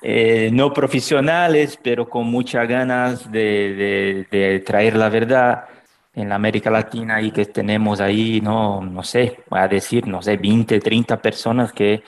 eh, 0.01 0.49
no 0.51 0.73
profesionales, 0.73 1.79
pero 1.81 2.09
con 2.09 2.27
muchas 2.27 2.67
ganas 2.67 3.31
de, 3.31 4.25
de, 4.31 4.59
traer 4.61 4.95
la 4.95 5.09
verdad 5.09 5.65
en 6.13 6.29
la 6.29 6.35
América 6.35 6.71
Latina 6.71 7.21
y 7.21 7.31
que 7.31 7.45
tenemos 7.45 7.99
ahí, 8.01 8.41
no, 8.41 8.81
no 8.81 9.03
sé, 9.03 9.43
voy 9.49 9.59
a 9.59 9.67
decir, 9.67 10.07
no 10.07 10.21
sé, 10.21 10.37
20, 10.37 10.79
30 10.79 11.21
personas 11.21 11.73
que, 11.73 12.03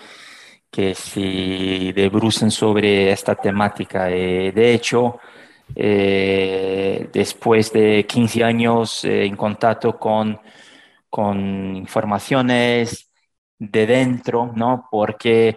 que 0.71 0.95
se 0.95 1.93
debrucen 1.93 2.51
sobre 2.51 3.11
esta 3.11 3.35
temática. 3.35 4.05
de 4.05 4.73
hecho, 4.73 5.19
eh, 5.76 7.09
después 7.11 7.72
de 7.74 8.05
15 8.07 8.43
años 8.43 9.03
eh, 9.05 9.26
en 9.26 9.36
contacto 9.36 9.97
con, 9.99 10.39
con 11.09 11.76
informaciones 11.76 13.11
de 13.59 13.86
dentro, 13.86 14.51
¿no? 14.55 14.88
Porque 14.89 15.55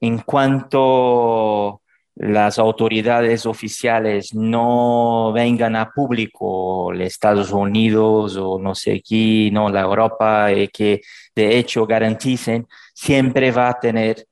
en 0.00 0.18
cuanto 0.18 1.82
las 2.16 2.58
autoridades 2.58 3.44
oficiales 3.44 4.34
no 4.34 5.32
vengan 5.32 5.76
a 5.76 5.90
público, 5.90 6.90
los 6.92 7.06
Estados 7.06 7.52
Unidos 7.52 8.36
o 8.36 8.58
no 8.58 8.74
sé 8.74 8.96
aquí, 8.96 9.50
no 9.50 9.68
la 9.68 9.82
Europa, 9.82 10.50
eh, 10.50 10.68
que 10.68 11.02
de 11.34 11.58
hecho 11.58 11.86
garanticen, 11.86 12.66
siempre 12.94 13.50
va 13.50 13.68
a 13.68 13.78
tener 13.78 14.26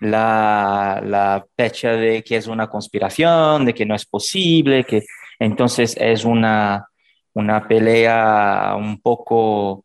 la, 0.00 1.00
la 1.04 1.46
fecha 1.56 1.92
de 1.92 2.22
que 2.22 2.36
es 2.36 2.46
una 2.46 2.68
conspiración, 2.68 3.64
de 3.64 3.74
que 3.74 3.86
no 3.86 3.94
es 3.94 4.06
posible, 4.06 4.84
que 4.84 5.04
entonces 5.38 5.96
es 5.98 6.24
una, 6.24 6.86
una 7.34 7.66
pelea 7.66 8.74
un 8.76 9.00
poco 9.00 9.84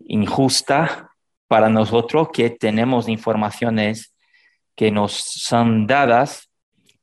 injusta 0.00 1.10
para 1.46 1.68
nosotros 1.68 2.28
que 2.32 2.50
tenemos 2.50 3.08
informaciones 3.08 4.14
que 4.76 4.90
nos 4.90 5.12
son 5.12 5.86
dadas 5.86 6.50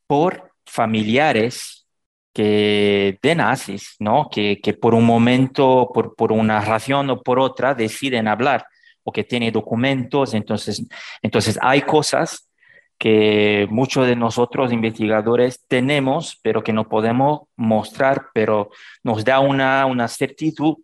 por 0.08 0.52
familiares 0.66 1.88
que 2.34 3.18
de 3.22 3.36
nazis, 3.36 3.96
¿no? 4.00 4.30
Que, 4.30 4.60
que 4.62 4.74
por 4.74 4.94
un 4.94 5.06
momento, 5.06 5.90
por, 5.94 6.16
por, 6.16 6.34
una 6.34 6.60
razón 6.60 7.10
o 7.10 7.22
por 7.22 7.40
otra, 7.40 7.74
deciden 7.74 8.28
hablar 8.28 8.66
o 9.06 9.12
que 9.12 9.24
tiene 9.24 9.52
documentos. 9.52 10.34
Entonces, 10.34 10.86
entonces 11.22 11.58
hay 11.62 11.84
cosas 11.84 12.50
que 12.98 13.68
muchos 13.70 14.08
de 14.08 14.16
nosotros 14.16 14.74
investigadores 14.74 15.64
tenemos, 15.68 16.40
pero 16.42 16.64
que 16.64 16.74
no 16.74 16.90
podemos 16.90 17.42
mostrar, 17.56 18.28
pero 18.34 18.70
nos 19.04 19.24
da 19.24 19.40
una, 19.40 19.86
una 19.86 20.08
certitud 20.08 20.78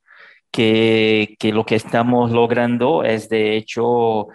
que, 0.51 1.35
que 1.39 1.51
lo 1.51 1.65
que 1.65 1.75
estamos 1.75 2.31
logrando 2.31 3.03
es 3.03 3.27
de 3.29 3.55
hecho 3.55 4.27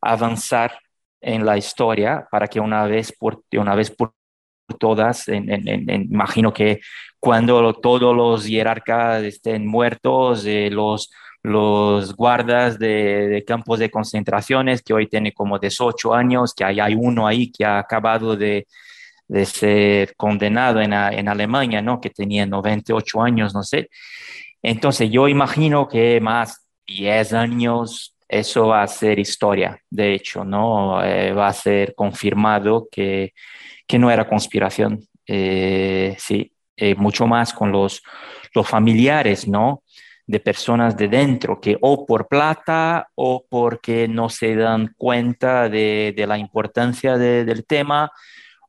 avanzar 0.00 0.78
en 1.20 1.44
la 1.44 1.56
historia 1.58 2.26
para 2.30 2.46
que 2.46 2.60
una 2.60 2.86
vez 2.86 3.12
por, 3.12 3.42
una 3.52 3.74
vez 3.74 3.90
por 3.90 4.14
todas, 4.78 5.28
imagino 5.28 6.52
que 6.52 6.80
cuando 7.18 7.72
todos 7.74 8.14
los 8.14 8.46
jerarcas 8.46 9.22
estén 9.22 9.66
muertos, 9.66 10.44
eh, 10.46 10.70
los 10.70 11.10
los 11.44 12.16
guardas 12.16 12.78
de, 12.78 13.44
campos 13.46 13.78
de 13.78 13.90
concentraciones, 13.90 14.82
que 14.82 14.94
hoy 14.94 15.06
tiene 15.06 15.32
como 15.32 15.58
18 15.58 16.14
años, 16.14 16.54
que 16.54 16.64
hay, 16.64 16.80
hay 16.80 16.94
uno 16.94 17.26
ahí 17.26 17.52
que 17.52 17.66
ha 17.66 17.78
acabado 17.78 18.34
de, 18.34 18.66
de 19.28 19.44
ser 19.44 20.16
condenado 20.16 20.80
en, 20.80 20.94
en, 20.94 21.28
Alemania, 21.28 21.82
¿no? 21.82 22.00
Que 22.00 22.08
tenía 22.08 22.46
98 22.46 23.22
años, 23.22 23.54
no 23.54 23.62
sé. 23.62 23.90
Entonces 24.62 25.10
yo 25.10 25.28
imagino 25.28 25.86
que 25.86 26.18
más 26.18 26.66
10 26.86 27.34
años 27.34 28.16
eso 28.26 28.68
va 28.68 28.82
a 28.82 28.88
ser 28.88 29.18
historia, 29.18 29.78
de 29.90 30.14
hecho, 30.14 30.46
¿no? 30.46 31.04
Eh, 31.04 31.32
va 31.32 31.48
a 31.48 31.52
ser 31.52 31.94
confirmado 31.94 32.88
que, 32.90 33.34
que 33.86 33.98
no 33.98 34.10
era 34.10 34.26
conspiración. 34.26 35.06
Eh, 35.26 36.16
sí, 36.18 36.50
eh, 36.74 36.94
mucho 36.94 37.26
más 37.26 37.52
con 37.52 37.70
los, 37.70 38.02
los 38.54 38.66
familiares, 38.66 39.46
¿no? 39.46 39.83
De 40.26 40.40
personas 40.40 40.96
de 40.96 41.08
dentro 41.08 41.60
que 41.60 41.76
o 41.80 42.06
por 42.06 42.28
plata 42.28 43.08
o 43.14 43.44
porque 43.48 44.08
no 44.08 44.30
se 44.30 44.56
dan 44.56 44.94
cuenta 44.96 45.68
de, 45.68 46.14
de 46.16 46.26
la 46.26 46.38
importancia 46.38 47.18
del 47.18 47.66
tema 47.66 48.10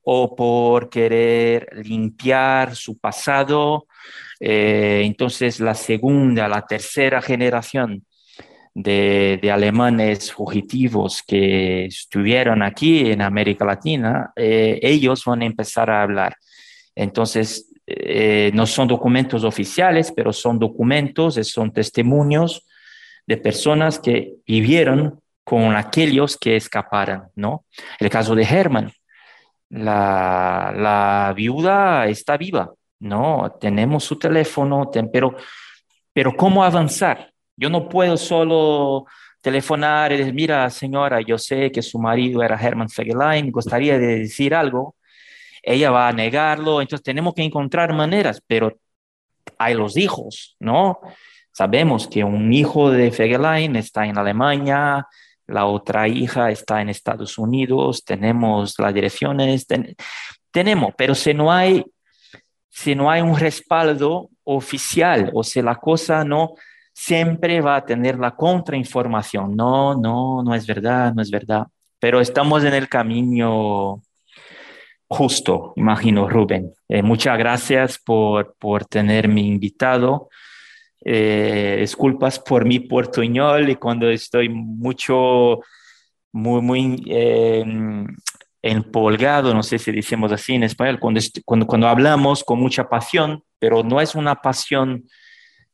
o 0.03 0.35
por 0.35 0.89
querer 0.89 1.69
limpiar 1.83 2.75
su 2.75 2.97
pasado. 2.97 3.87
entonces 4.39 5.59
la 5.59 5.75
segunda, 5.75 6.47
la 6.47 6.65
tercera 6.65 7.21
generación 7.21 8.05
de, 8.75 9.49
alemanes 9.51 10.31
fugitivos 10.31 11.23
que 11.25 11.85
estuvieron 11.85 12.61
aquí 12.61 13.09
en 13.09 13.21
América 13.21 13.65
Latina, 13.65 14.31
eh, 14.35 14.79
ellos 14.81 15.23
van 15.25 15.41
a 15.41 15.45
empezar 15.45 15.89
a 15.89 16.03
hablar. 16.03 16.35
Entonces, 16.93 17.71
eh, 17.87 18.51
no 18.53 18.65
son 18.65 18.87
documentos 18.87 19.43
oficiales, 19.43 20.11
pero 20.11 20.33
son 20.33 20.57
documentos, 20.57 21.35
son 21.47 21.71
testimonios 21.71 22.65
de 23.27 23.37
personas 23.37 23.99
que 23.99 24.35
vivieron 24.45 25.19
con 25.43 25.75
aquellos 25.75 26.37
que 26.37 26.55
escaparon, 26.55 27.29
¿no? 27.35 27.65
El 27.99 28.09
caso 28.09 28.33
de 28.33 28.43
Herman, 28.43 28.91
la, 29.69 31.33
viuda 31.35 32.07
está 32.07 32.37
viva, 32.37 32.73
¿no? 32.99 33.55
Tenemos 33.59 34.03
su 34.03 34.17
teléfono, 34.17 34.89
pero, 35.11 35.35
pero 36.13 36.35
¿cómo 36.35 36.63
avanzar? 36.63 37.31
Yo 37.55 37.69
no 37.69 37.87
puedo 37.87 38.17
solo 38.17 39.05
telefonar 39.41 40.11
y 40.11 40.17
decir, 40.17 40.33
mira, 40.33 40.67
señora, 40.71 41.21
yo 41.21 41.37
sé 41.37 41.71
que 41.71 41.83
su 41.83 41.99
marido 41.99 42.41
era 42.41 42.59
Herman 42.59 42.89
Fegelein, 42.89 43.51
gustaría 43.51 43.99
de 43.99 44.19
decir 44.19 44.55
algo. 44.55 44.95
Ella 45.65 45.91
va 45.91 46.07
a 46.07 46.13
negarlo, 46.13 46.81
entonces 46.81 47.03
tenemos 47.03 47.33
que 47.33 47.43
encontrar 47.43 47.93
maneras, 47.93 48.41
pero 48.45 48.77
hay 49.57 49.73
los 49.73 49.97
hijos, 49.97 50.55
¿no? 50.59 50.99
Sabemos 51.51 52.07
que 52.07 52.23
un 52.23 52.53
hijo 52.53 52.91
de 52.91 53.11
Fegelein 53.11 53.75
está 53.75 54.05
en 54.05 54.17
Alemania, 54.17 55.07
la 55.47 55.65
otra 55.65 56.07
hija 56.07 56.51
está 56.51 56.81
en 56.81 56.89
Estados 56.89 57.37
Unidos, 57.37 58.03
tenemos 58.03 58.75
las 58.77 58.93
direcciones, 58.93 59.65
tenemos, 60.51 60.93
pero 60.97 61.15
si 61.15 61.33
no 61.33 61.51
hay 61.51 61.83
si 62.69 62.93
no 62.93 63.09
hay 63.09 63.21
un 63.21 63.37
respaldo 63.39 64.29
oficial 64.43 65.31
o 65.33 65.43
si 65.43 65.61
la 65.61 65.75
cosa 65.75 66.25
no 66.25 66.55
siempre 66.93 67.61
va 67.61 67.77
a 67.77 67.85
tener 67.85 68.19
la 68.19 68.35
contrainformación. 68.35 69.55
No, 69.55 69.95
no, 69.95 70.43
no 70.43 70.53
es 70.53 70.67
verdad, 70.67 71.13
no 71.13 71.21
es 71.21 71.31
verdad. 71.31 71.67
Pero 71.99 72.19
estamos 72.19 72.65
en 72.65 72.73
el 72.73 72.89
camino 72.89 74.01
justo, 75.15 75.73
imagino, 75.77 76.27
Rubén. 76.27 76.73
Eh, 76.89 77.01
muchas 77.01 77.37
gracias 77.37 77.97
por, 77.97 78.55
por 78.59 78.85
tenerme 78.85 79.41
invitado. 79.41 80.29
Eh, 81.03 81.77
disculpas 81.79 82.39
por 82.39 82.65
mi 82.65 82.79
portuñol 82.79 83.69
y 83.69 83.75
cuando 83.75 84.09
estoy 84.09 84.49
mucho, 84.49 85.59
muy, 86.31 86.61
muy 86.61 87.03
eh, 87.07 87.63
empolgado, 88.61 89.53
no 89.53 89.63
sé 89.63 89.79
si 89.79 89.91
decimos 89.91 90.31
así 90.31 90.55
en 90.55 90.63
español, 90.63 90.99
cuando, 90.99 91.21
cuando, 91.45 91.67
cuando 91.67 91.87
hablamos 91.87 92.43
con 92.43 92.59
mucha 92.59 92.89
pasión, 92.89 93.43
pero 93.59 93.83
no 93.83 94.01
es 94.01 94.15
una 94.15 94.35
pasión 94.35 95.05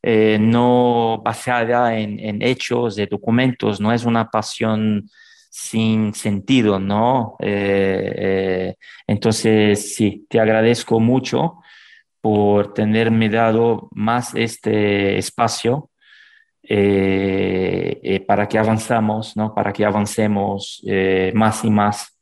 eh, 0.04 0.36
no 0.40 1.22
basada 1.24 1.96
en, 1.98 2.42
hechos, 2.42 2.96
de 2.96 3.06
documentos, 3.06 3.80
no 3.80 3.92
es 3.92 4.04
una 4.04 4.30
pasión 4.30 5.08
sin 5.54 6.14
sentido, 6.14 6.78
¿no? 6.80 7.36
Eh, 7.38 8.14
eh, 8.16 8.74
entonces, 9.06 9.94
sí, 9.94 10.26
te 10.30 10.40
agradezco 10.40 10.98
mucho 10.98 11.60
por 12.22 12.72
tenerme 12.72 13.28
dado 13.28 13.90
más 13.92 14.34
este 14.34 15.18
espacio 15.18 15.90
para 18.26 18.48
que 18.48 18.58
avanzamos, 18.58 19.36
¿no? 19.36 19.54
Para 19.54 19.72
que 19.74 19.84
avancemos 19.84 20.82
más 21.34 21.64
y 21.64 21.70
más 21.70 22.18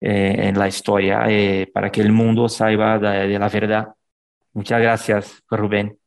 en 0.00 0.58
la 0.58 0.68
historia, 0.68 1.26
para 1.72 1.90
que 1.90 2.02
el 2.02 2.12
mundo 2.12 2.48
saiba 2.48 2.98
de 2.98 3.38
la 3.38 3.48
verdad. 3.48 3.88
Muchas 4.52 4.80
gracias, 4.80 5.42
Rubén. 5.48 5.99